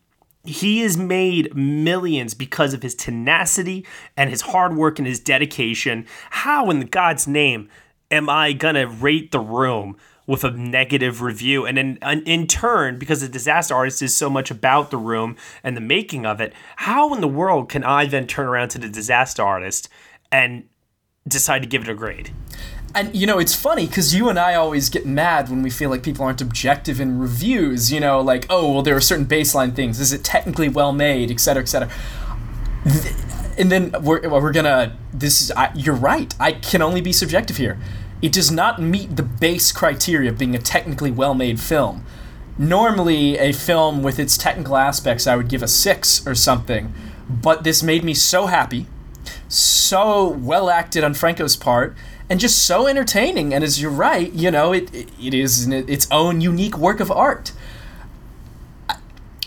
he 0.44 0.82
has 0.82 0.98
made 0.98 1.56
millions 1.56 2.34
because 2.34 2.74
of 2.74 2.82
his 2.82 2.96
tenacity 2.96 3.86
and 4.18 4.30
his 4.30 4.42
hard 4.42 4.76
work 4.76 4.98
and 4.98 5.08
his 5.08 5.20
dedication. 5.20 6.06
How 6.30 6.70
in 6.70 6.82
God's 6.88 7.28
name 7.28 7.70
am 8.10 8.30
I 8.30 8.54
gonna 8.54 8.88
rate 8.88 9.32
the 9.32 9.40
room? 9.40 9.98
With 10.28 10.44
a 10.44 10.52
negative 10.52 11.22
review, 11.22 11.66
and 11.66 11.78
in 11.80 11.98
in 12.26 12.46
turn, 12.48 13.00
because 13.00 13.22
the 13.22 13.28
disaster 13.28 13.74
artist 13.74 14.02
is 14.02 14.16
so 14.16 14.30
much 14.30 14.52
about 14.52 14.92
the 14.92 14.98
room 14.98 15.36
and 15.64 15.76
the 15.76 15.82
making 15.82 16.26
of 16.26 16.40
it, 16.40 16.54
how 16.78 17.14
in 17.14 17.22
the 17.22 17.28
world 17.28 17.70
can 17.70 17.84
I 17.84 18.06
then 18.06 18.28
turn 18.28 18.46
around 18.46 18.70
to 18.70 18.78
the 18.78 18.88
disaster 18.88 19.44
artist 19.44 19.90
and 20.32 20.66
decide 21.28 21.64
to 21.64 21.68
give 21.68 21.82
it 21.82 21.90
a 21.90 21.96
grade? 21.96 22.32
And 22.94 23.16
you 23.16 23.26
know, 23.26 23.40
it's 23.40 23.56
funny 23.56 23.88
because 23.88 24.14
you 24.14 24.30
and 24.30 24.38
I 24.38 24.54
always 24.54 24.90
get 24.90 25.06
mad 25.06 25.50
when 25.50 25.64
we 25.64 25.70
feel 25.70 25.90
like 25.90 26.04
people 26.04 26.24
aren't 26.24 26.42
objective 26.42 27.02
in 27.02 27.20
reviews. 27.20 27.92
You 27.92 28.00
know, 28.00 28.22
like, 28.22 28.46
oh, 28.50 28.74
well, 28.74 28.82
there 28.84 28.96
are 28.96 29.02
certain 29.02 29.26
baseline 29.26 29.76
things. 29.76 30.00
Is 30.00 30.14
it 30.14 30.24
technically 30.24 30.70
well 30.70 30.94
made, 30.94 31.32
et 31.32 31.40
cetera, 31.40 31.64
et 31.64 31.68
cetera. 31.68 31.90
And 33.58 33.72
then 33.72 33.96
we're, 34.02 34.28
we're 34.30 34.54
gonna. 34.54 34.98
This 35.14 35.42
is. 35.42 35.52
I, 35.52 35.72
you're 35.74 35.96
right. 35.96 36.34
I 36.40 36.54
can 36.54 36.82
only 36.82 37.02
be 37.02 37.12
subjective 37.12 37.58
here. 37.58 37.80
It 38.22 38.32
does 38.32 38.52
not 38.52 38.82
meet 38.82 39.16
the 39.16 39.24
base 39.24 39.72
criteria 39.72 40.30
of 40.30 40.38
being 40.38 40.56
a 40.56 40.60
technically 40.60 41.12
well 41.12 41.34
made 41.34 41.60
film. 41.60 42.06
Normally, 42.58 43.38
a 43.38 43.52
film 43.52 44.04
with 44.04 44.20
its 44.20 44.38
technical 44.38 44.78
aspects, 44.78 45.26
I 45.26 45.36
would 45.36 45.48
give 45.48 45.64
a 45.64 45.68
six 45.68 46.26
or 46.28 46.36
something. 46.36 46.94
But 47.30 47.64
this 47.64 47.82
made 47.82 48.04
me 48.04 48.14
so 48.14 48.48
happy 48.48 48.88
so 49.48 50.30
well 50.30 50.70
acted 50.70 51.04
on 51.04 51.14
Franco's 51.14 51.56
part 51.56 51.96
and 52.30 52.40
just 52.40 52.66
so 52.66 52.88
entertaining. 52.88 53.54
And 53.54 53.64
as 53.64 53.82
you're 53.82 53.92
right, 53.92 54.32
you 54.32 54.52
know, 54.52 54.72
it, 54.74 54.94
it, 54.94 55.34
is 55.34 55.68
its 55.68 56.08
own 56.12 56.42
unique 56.42 56.78
work 56.78 57.00
of 57.00 57.12
art. 57.12 57.52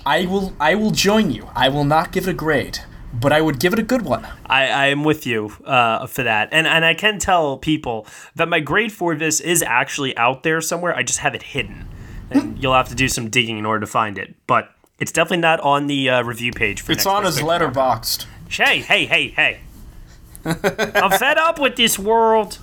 I 0.07 0.27
will 0.27 0.55
I 0.61 0.75
will 0.75 0.91
join 0.91 1.31
you. 1.31 1.49
I 1.55 1.71
will 1.71 1.85
not 1.85 2.13
give 2.13 2.29
it 2.29 2.33
a 2.33 2.35
grade, 2.35 2.81
but 3.21 3.33
I 3.33 3.41
would 3.41 3.61
give 3.61 3.73
it 3.73 3.79
a 3.79 3.83
good 3.83 4.03
one. 4.03 4.27
I, 4.47 4.67
I 4.67 4.87
am 4.87 5.05
with 5.05 5.27
you 5.27 5.53
uh, 5.65 6.07
for 6.07 6.23
that, 6.23 6.49
and 6.53 6.67
and 6.67 6.85
I 6.85 6.95
can 6.95 7.19
tell 7.19 7.59
people 7.59 8.07
that 8.35 8.49
my 8.49 8.61
grade 8.61 8.93
for 8.93 9.15
this 9.15 9.41
is 9.41 9.63
actually 9.63 10.17
out 10.17 10.43
there 10.43 10.61
somewhere. 10.61 10.95
I 10.97 11.03
just 11.03 11.21
have 11.21 11.35
it 11.35 11.43
hidden, 11.43 11.89
and 12.31 12.61
you'll 12.63 12.75
have 12.75 12.89
to 12.89 12.95
do 12.95 13.09
some 13.09 13.31
digging 13.31 13.59
in 13.59 13.67
order 13.67 13.81
to 13.81 13.87
find 13.87 14.19
it. 14.19 14.35
But 14.47 14.71
it's 14.99 15.13
definitely 15.13 15.39
not 15.39 15.61
on 15.61 15.87
the 15.87 16.11
uh, 16.11 16.23
review 16.23 16.53
page. 16.53 16.81
For 16.81 16.93
It's 16.93 17.07
on 17.07 17.25
his 17.25 17.39
Letterboxd. 17.39 18.27
Hey, 18.49 18.81
hey, 18.81 19.07
hey, 19.07 19.29
hey! 19.29 19.61
I'm 20.45 21.11
fed 21.19 21.39
up 21.39 21.59
with 21.59 21.77
this 21.77 21.99
world. 21.99 22.59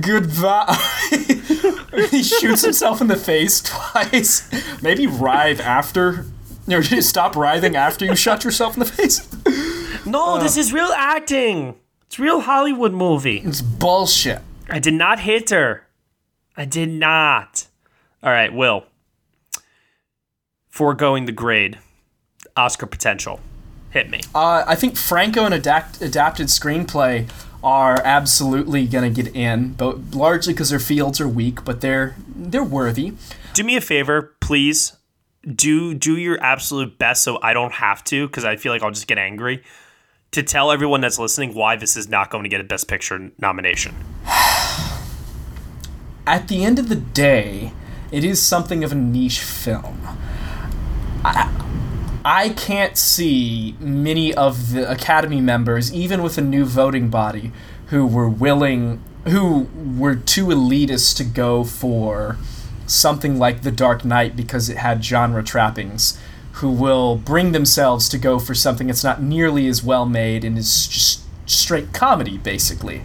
Goodbye. 0.00 0.76
he 2.10 2.22
shoots 2.22 2.62
himself 2.62 3.00
in 3.00 3.06
the 3.06 3.16
face 3.16 3.60
twice. 3.64 4.50
Maybe 4.82 5.06
writhe 5.06 5.60
after. 5.60 6.26
You 6.66 6.76
know, 6.76 6.82
just 6.82 7.08
stop 7.08 7.36
writhing 7.36 7.76
after 7.76 8.04
you 8.04 8.16
shot 8.16 8.44
yourself 8.44 8.74
in 8.74 8.80
the 8.80 8.86
face. 8.86 9.26
No, 10.06 10.38
this 10.38 10.56
is 10.56 10.72
real 10.72 10.92
acting. 10.96 11.74
It's 12.06 12.18
real 12.18 12.40
Hollywood 12.40 12.92
movie. 12.92 13.38
It's 13.38 13.60
bullshit. 13.62 14.40
I 14.68 14.78
did 14.78 14.94
not 14.94 15.20
hit 15.20 15.50
her. 15.50 15.86
I 16.56 16.64
did 16.64 16.88
not. 16.88 17.66
All 18.22 18.30
right, 18.30 18.52
Will. 18.52 18.84
Foregoing 20.68 21.26
the 21.26 21.32
grade, 21.32 21.78
Oscar 22.56 22.86
potential? 22.86 23.40
Hit 23.90 24.10
me. 24.10 24.20
Uh, 24.34 24.64
I 24.66 24.74
think 24.74 24.96
Franco 24.96 25.44
and 25.44 25.54
adapt- 25.54 26.02
adapted 26.02 26.48
screenplay 26.48 27.28
are 27.64 28.00
absolutely 28.04 28.86
going 28.86 29.12
to 29.12 29.22
get 29.22 29.34
in, 29.34 29.72
but 29.72 30.14
largely 30.14 30.52
because 30.52 30.70
their 30.70 30.78
fields 30.78 31.20
are 31.20 31.28
weak, 31.28 31.64
but 31.64 31.80
they're 31.80 32.14
they're 32.28 32.62
worthy. 32.62 33.14
Do 33.54 33.64
me 33.64 33.76
a 33.76 33.80
favor, 33.80 34.34
please. 34.40 34.92
Do 35.54 35.94
do 35.94 36.16
your 36.16 36.42
absolute 36.42 36.98
best 36.98 37.22
so 37.22 37.38
I 37.42 37.52
don't 37.52 37.74
have 37.74 38.02
to, 38.04 38.26
because 38.26 38.44
I 38.44 38.56
feel 38.56 38.72
like 38.72 38.82
I'll 38.82 38.90
just 38.90 39.06
get 39.06 39.18
angry. 39.18 39.62
To 40.32 40.42
tell 40.42 40.72
everyone 40.72 41.00
that's 41.00 41.18
listening 41.18 41.54
why 41.54 41.76
this 41.76 41.96
is 41.96 42.08
not 42.08 42.30
going 42.30 42.42
to 42.42 42.48
get 42.48 42.60
a 42.60 42.64
Best 42.64 42.88
Picture 42.88 43.30
nomination. 43.38 43.94
At 46.26 46.48
the 46.48 46.64
end 46.64 46.78
of 46.80 46.88
the 46.88 46.96
day, 46.96 47.72
it 48.10 48.24
is 48.24 48.42
something 48.42 48.82
of 48.82 48.92
a 48.92 48.96
niche 48.96 49.40
film. 49.40 50.00
I, 51.24 51.50
I 52.24 52.48
can't 52.50 52.96
see 52.96 53.76
many 53.78 54.34
of 54.34 54.72
the 54.72 54.90
Academy 54.90 55.40
members, 55.40 55.94
even 55.94 56.24
with 56.24 56.36
a 56.38 56.42
new 56.42 56.64
voting 56.64 57.08
body, 57.08 57.52
who 57.86 58.04
were 58.04 58.28
willing, 58.28 59.00
who 59.28 59.68
were 59.96 60.16
too 60.16 60.46
elitist 60.46 61.16
to 61.18 61.24
go 61.24 61.62
for 61.62 62.36
something 62.86 63.38
like 63.38 63.62
The 63.62 63.72
Dark 63.72 64.04
Knight 64.04 64.36
because 64.36 64.68
it 64.68 64.78
had 64.78 65.04
genre 65.04 65.42
trappings, 65.42 66.18
who 66.52 66.70
will 66.70 67.16
bring 67.16 67.52
themselves 67.52 68.08
to 68.08 68.18
go 68.18 68.38
for 68.38 68.54
something 68.54 68.86
that's 68.86 69.04
not 69.04 69.22
nearly 69.22 69.66
as 69.66 69.84
well 69.84 70.06
made 70.06 70.44
and 70.44 70.56
is 70.56 70.86
just 70.86 71.22
straight 71.44 71.92
comedy, 71.92 72.38
basically. 72.38 73.02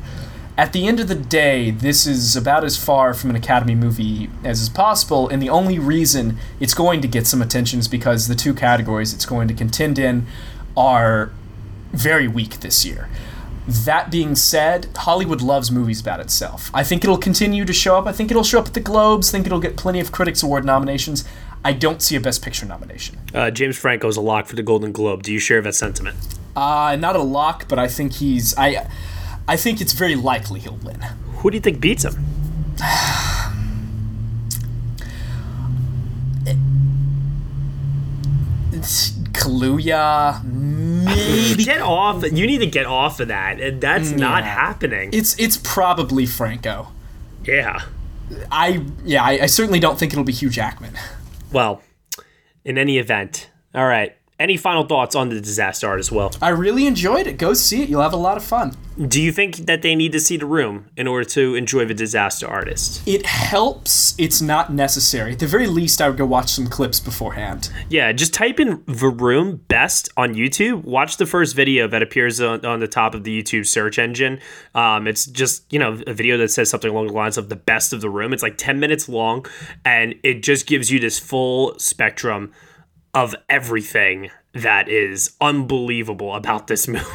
At 0.57 0.73
the 0.73 0.87
end 0.87 0.99
of 0.99 1.07
the 1.07 1.15
day, 1.15 1.71
this 1.71 2.05
is 2.05 2.35
about 2.35 2.63
as 2.63 2.77
far 2.77 3.13
from 3.13 3.29
an 3.31 3.35
Academy 3.35 3.73
movie 3.73 4.29
as 4.43 4.61
is 4.61 4.69
possible, 4.69 5.27
and 5.27 5.41
the 5.41 5.49
only 5.49 5.79
reason 5.79 6.37
it's 6.59 6.73
going 6.73 7.01
to 7.01 7.07
get 7.07 7.25
some 7.25 7.41
attention 7.41 7.79
is 7.79 7.87
because 7.87 8.27
the 8.27 8.35
two 8.35 8.53
categories 8.53 9.13
it's 9.13 9.25
going 9.25 9.47
to 9.47 9.53
contend 9.53 9.97
in 9.97 10.27
are 10.77 11.31
very 11.93 12.27
weak 12.27 12.59
this 12.59 12.85
year. 12.85 13.09
That 13.67 14.09
being 14.09 14.35
said, 14.35 14.87
Hollywood 14.95 15.41
loves 15.41 15.71
movies 15.71 16.01
about 16.01 16.19
itself. 16.19 16.71
I 16.73 16.83
think 16.83 17.03
it'll 17.03 17.17
continue 17.17 17.63
to 17.63 17.73
show 17.73 17.95
up. 17.95 18.07
I 18.07 18.11
think 18.11 18.31
it'll 18.31 18.43
show 18.43 18.59
up 18.59 18.67
at 18.67 18.73
the 18.73 18.79
Globes. 18.79 19.29
I 19.29 19.31
think 19.33 19.45
it'll 19.45 19.59
get 19.59 19.77
plenty 19.77 19.99
of 19.99 20.11
Critics 20.11 20.41
Award 20.41 20.65
nominations. 20.65 21.23
I 21.63 21.73
don't 21.73 22.01
see 22.01 22.15
a 22.15 22.19
Best 22.19 22.41
Picture 22.43 22.65
nomination. 22.65 23.19
Uh, 23.33 23.51
James 23.51 23.77
Franco 23.77 24.07
is 24.07 24.17
a 24.17 24.21
lock 24.21 24.47
for 24.47 24.55
the 24.55 24.63
Golden 24.63 24.91
Globe. 24.91 25.21
Do 25.21 25.31
you 25.31 25.37
share 25.39 25.61
that 25.61 25.75
sentiment? 25.75 26.17
Uh, 26.55 26.97
not 26.99 27.15
a 27.15 27.21
lock, 27.21 27.67
but 27.67 27.77
I 27.77 27.87
think 27.87 28.13
he's. 28.13 28.57
I, 28.57 28.87
I 29.47 29.57
think 29.57 29.79
it's 29.79 29.93
very 29.93 30.15
likely 30.15 30.59
he'll 30.59 30.77
win. 30.77 30.99
Who 31.37 31.51
do 31.51 31.55
you 31.55 31.61
think 31.61 31.79
beats 31.79 32.03
him? 32.03 32.25
It's 38.71 39.11
Kaluuya, 39.31 40.43
maybe. 41.15 41.63
Get 41.63 41.81
off. 41.81 42.23
You 42.23 42.47
need 42.47 42.59
to 42.59 42.67
get 42.67 42.85
off 42.85 43.19
of 43.19 43.27
that. 43.29 43.59
And 43.59 43.81
That's 43.81 44.11
mm, 44.11 44.19
not 44.19 44.43
happening. 44.43 45.09
It's 45.13 45.37
it's 45.39 45.57
probably 45.57 46.25
Franco. 46.25 46.87
yeah. 47.45 47.81
I 48.49 48.85
yeah, 49.03 49.23
I, 49.23 49.41
I 49.41 49.45
certainly 49.47 49.79
don't 49.81 49.99
think 49.99 50.13
it'll 50.13 50.23
be 50.23 50.31
Hugh 50.31 50.49
Jackman. 50.49 50.93
Well, 51.51 51.81
in 52.63 52.77
any 52.77 52.97
event, 52.97 53.49
all 53.75 53.85
right. 53.85 54.15
Any 54.41 54.57
final 54.57 54.83
thoughts 54.83 55.13
on 55.15 55.29
the 55.29 55.39
disaster 55.39 55.87
artist 55.87 56.11
well? 56.11 56.31
I 56.41 56.49
really 56.49 56.87
enjoyed 56.87 57.27
it. 57.27 57.37
Go 57.37 57.53
see 57.53 57.83
it. 57.83 57.89
You'll 57.89 58.01
have 58.01 58.11
a 58.11 58.15
lot 58.17 58.37
of 58.37 58.43
fun. 58.43 58.75
Do 59.07 59.21
you 59.21 59.31
think 59.31 59.57
that 59.67 59.83
they 59.83 59.93
need 59.93 60.13
to 60.13 60.19
see 60.19 60.35
the 60.35 60.47
room 60.47 60.87
in 60.97 61.05
order 61.05 61.23
to 61.29 61.53
enjoy 61.53 61.85
the 61.85 61.93
disaster 61.93 62.47
artist? 62.47 63.07
It 63.07 63.27
helps. 63.27 64.15
It's 64.17 64.41
not 64.41 64.73
necessary. 64.73 65.33
At 65.33 65.39
the 65.39 65.45
very 65.45 65.67
least, 65.67 66.01
I 66.01 66.09
would 66.09 66.17
go 66.17 66.25
watch 66.25 66.49
some 66.49 66.65
clips 66.65 66.99
beforehand. 66.99 67.69
Yeah, 67.87 68.11
just 68.13 68.33
type 68.33 68.59
in 68.59 68.83
the 68.87 69.09
room 69.09 69.57
best 69.67 70.09
on 70.17 70.33
YouTube. 70.33 70.85
Watch 70.85 71.17
the 71.17 71.27
first 71.27 71.55
video 71.55 71.87
that 71.89 72.01
appears 72.01 72.41
on, 72.41 72.65
on 72.65 72.79
the 72.79 72.87
top 72.87 73.13
of 73.13 73.23
the 73.23 73.43
YouTube 73.43 73.67
search 73.67 73.99
engine. 73.99 74.39
Um, 74.73 75.05
it's 75.05 75.27
just, 75.27 75.71
you 75.71 75.77
know, 75.77 76.01
a 76.07 76.13
video 76.13 76.35
that 76.37 76.49
says 76.49 76.67
something 76.67 76.89
along 76.89 77.07
the 77.07 77.13
lines 77.13 77.37
of 77.37 77.49
the 77.49 77.55
best 77.55 77.93
of 77.93 78.01
the 78.01 78.09
room. 78.09 78.33
It's 78.33 78.41
like 78.41 78.57
10 78.57 78.79
minutes 78.79 79.07
long 79.07 79.45
and 79.85 80.15
it 80.23 80.41
just 80.41 80.65
gives 80.65 80.89
you 80.89 80.99
this 80.99 81.19
full 81.19 81.77
spectrum 81.77 82.51
of 83.13 83.35
everything 83.49 84.31
that 84.53 84.87
is 84.89 85.35
unbelievable 85.41 86.33
about 86.35 86.67
this 86.67 86.87
movie. 86.87 87.05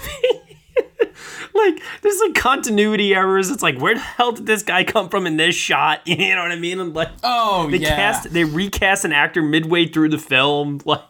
like 1.55 1.81
there's 2.03 2.21
like 2.21 2.35
continuity 2.35 3.15
errors. 3.15 3.51
It's 3.51 3.63
like 3.63 3.79
where 3.79 3.95
the 3.95 4.01
hell 4.01 4.33
did 4.33 4.47
this 4.47 4.63
guy 4.63 4.85
come 4.85 5.09
from 5.09 5.27
in 5.27 5.37
this 5.37 5.55
shot? 5.55 6.03
You 6.07 6.35
know 6.35 6.43
what 6.43 6.53
I 6.53 6.57
mean? 6.57 6.81
And 6.81 6.95
like 6.95 7.09
Oh 7.23 7.69
they 7.71 7.79
yeah. 7.79 7.97
cast 7.97 8.33
they 8.33 8.45
recast 8.45 9.05
an 9.05 9.13
actor 9.13 9.43
midway 9.43 9.87
through 9.87 10.11
the 10.11 10.19
film. 10.19 10.81
Like 10.85 11.03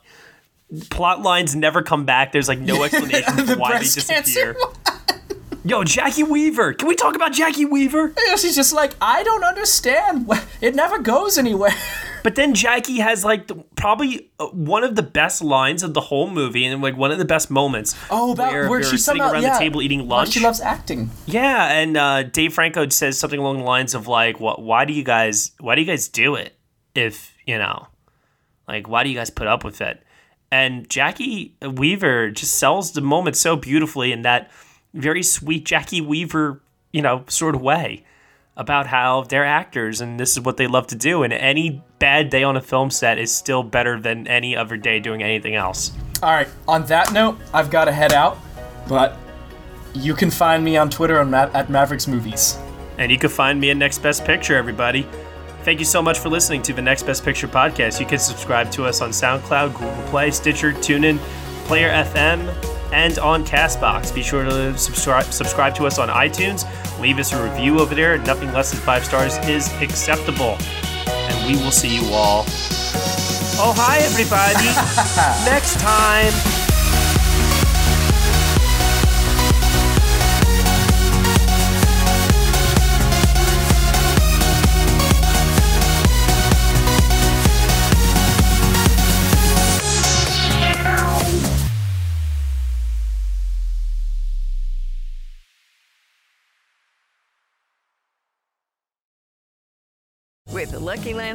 plot 0.91 1.23
lines 1.23 1.55
never 1.55 1.83
come 1.83 2.05
back. 2.05 2.33
There's 2.33 2.49
like 2.49 2.59
no 2.61 2.83
explanation 2.85 3.33
for 3.37 3.43
The 3.43 3.57
why 3.57 3.73
they 3.79 3.85
disappear. 3.85 4.57
Yo, 5.65 5.83
Jacki 5.83 6.23
Weaver. 6.29 6.75
Can 6.75 6.87
we 6.87 6.95
talk 6.95 7.17
about 7.17 7.33
Jacki 7.33 7.69
Weaver? 7.69 8.15
Yeah, 8.29 8.37
She's 8.37 8.55
just 8.55 8.73
like, 8.73 8.95
I 9.01 9.25
don't 9.25 9.43
understand. 9.43 10.31
It 10.61 10.77
never 10.77 11.01
goes 11.01 11.39
anywhere. 11.39 11.75
But 12.27 12.35
then 12.35 12.55
Jacki 12.55 12.99
has 12.99 13.25
like 13.25 13.47
the, 13.47 13.55
probably 13.77 14.33
uh, 14.41 14.47
one 14.47 14.83
of 14.83 14.97
the 14.97 15.03
best 15.05 15.45
lines 15.45 15.85
of 15.85 15.95
the 15.95 16.01
whole 16.01 16.29
movie, 16.29 16.65
and 16.65 16.83
like 16.83 16.97
one 16.97 17.13
of 17.13 17.19
the 17.19 17.25
best 17.25 17.53
moments. 17.53 17.95
Oh, 18.11 18.33
about 18.33 18.53
where, 18.53 18.69
they're 18.69 18.83
she's 18.83 19.05
sitting 19.05 19.23
around 19.23 19.45
yeah, 19.45 19.53
the 19.53 19.59
table 19.61 19.81
eating 19.81 20.09
lunch. 20.09 20.31
She 20.31 20.41
loves 20.41 20.61
acting. 20.61 21.11
Yeah, 21.27 21.71
and 21.71 21.97
uh, 21.97 22.25
Dave 22.25 22.53
Franco 22.53 22.89
says 22.89 23.17
something 23.17 23.39
along 23.39 23.59
the 23.59 23.63
lines 23.63 23.95
of 23.95 24.09
like, 24.09 24.41
"What? 24.41 24.61
Why 24.61 24.85
do 24.85 24.93
you 24.93 25.05
guys? 25.05 25.53
Why 25.61 25.77
do 25.77 25.83
you 25.83 25.87
guys 25.87 26.09
do 26.09 26.35
it? 26.35 26.57
If 26.97 27.33
you 27.47 27.59
know, 27.59 27.87
like, 28.67 28.89
why 28.89 29.05
do 29.05 29.09
you 29.09 29.15
guys 29.15 29.31
put 29.31 29.47
up 29.47 29.63
with 29.63 29.81
it?" 29.81 30.03
And 30.51 30.89
Jacki 30.89 31.53
Weaver 31.79 32.33
just 32.33 32.55
sells 32.59 32.91
the 32.91 33.03
moment 33.03 33.37
so 33.37 33.55
beautifully 33.55 34.11
in 34.11 34.23
that 34.23 34.51
very 34.95 35.23
sweet 35.23 35.65
Jacki 35.65 36.05
Weaver, 36.05 36.61
you 36.93 37.03
know, 37.03 37.23
sort 37.29 37.55
of 37.55 37.61
way 37.61 38.05
about 38.57 38.87
how 38.87 39.23
they're 39.23 39.45
actors 39.45 40.01
and 40.01 40.19
this 40.19 40.33
is 40.33 40.41
what 40.41 40.57
they 40.57 40.67
love 40.67 40.87
to 40.89 40.95
do. 40.97 41.23
And 41.23 41.33
any 41.33 41.83
bad 41.99 42.31
day 42.31 42.43
on 42.43 42.57
a 42.57 42.61
film 42.61 42.91
set 42.91 43.19
is 43.19 43.35
still 43.35 43.63
better 43.63 44.01
than 44.01 44.27
any 44.27 44.57
other 44.57 44.77
day 44.77 44.99
doing 45.01 45.23
anything 45.23 45.55
else. 45.55 45.93
All 46.23 46.31
right. 46.31 46.49
On 46.67 46.85
that 46.87 47.13
note, 47.13 47.39
I've 47.53 47.71
got 47.71 47.85
to 47.85 47.93
head 47.93 48.13
out, 48.13 48.39
but 48.89 49.19
you 49.95 50.15
can 50.15 50.31
find 50.31 50.65
me 50.65 50.77
on 50.77 50.89
Twitter 50.89 51.21
on 51.21 51.31
Ma- 51.31 51.51
at 51.53 51.69
Mavericks 51.69 52.07
Movies. 52.07 52.59
And 52.99 53.13
you 53.13 53.19
can 53.19 53.29
find 53.29 53.61
me 53.61 53.71
at 53.71 53.77
Next 53.77 53.99
Best 53.99 54.25
Picture, 54.25 54.57
everybody. 54.57 55.07
Thank 55.63 55.81
you 55.81 55.85
so 55.85 56.01
much 56.01 56.19
for 56.21 56.29
listening 56.29 56.63
to 56.63 56.73
the 56.73 56.81
Next 56.81 57.03
Best 57.03 57.25
Picture 57.25 57.49
podcast. 57.49 58.01
You 58.01 58.07
can 58.07 58.19
subscribe 58.19 58.71
to 58.73 58.85
us 58.85 59.03
on 59.03 59.11
SoundCloud, 59.11 59.73
Google 59.75 60.11
Play, 60.11 60.31
Stitcher, 60.31 60.73
TuneIn, 60.73 61.19
Player 61.67 61.91
FM, 61.91 62.47
and 62.93 63.19
on 63.19 63.45
Castbox. 63.45 64.15
Be 64.15 64.23
sure 64.23 64.45
to 64.45 64.77
subscribe 64.77 65.25
subscribe 65.27 65.75
to 65.77 65.87
us 65.87 65.99
on 65.99 66.09
iTunes. 66.09 66.65
Leave 67.01 67.19
us 67.19 67.33
a 67.33 67.43
review 67.43 67.81
over 67.81 67.95
there. 67.95 68.19
Nothing 68.19 68.53
less 68.53 68.71
than 68.71 68.81
five 68.81 69.05
stars 69.05 69.37
is 69.49 69.73
acceptable. 69.81 70.57
And 71.07 71.47
we 71.47 71.63
will 71.63 71.73
see 71.73 71.95
you 71.95 72.13
all. 72.13 72.45
Oh, 73.59 73.73
hi, 73.77 73.99
everybody. 73.99 74.67
Next 75.51 75.81
time. 75.81 76.56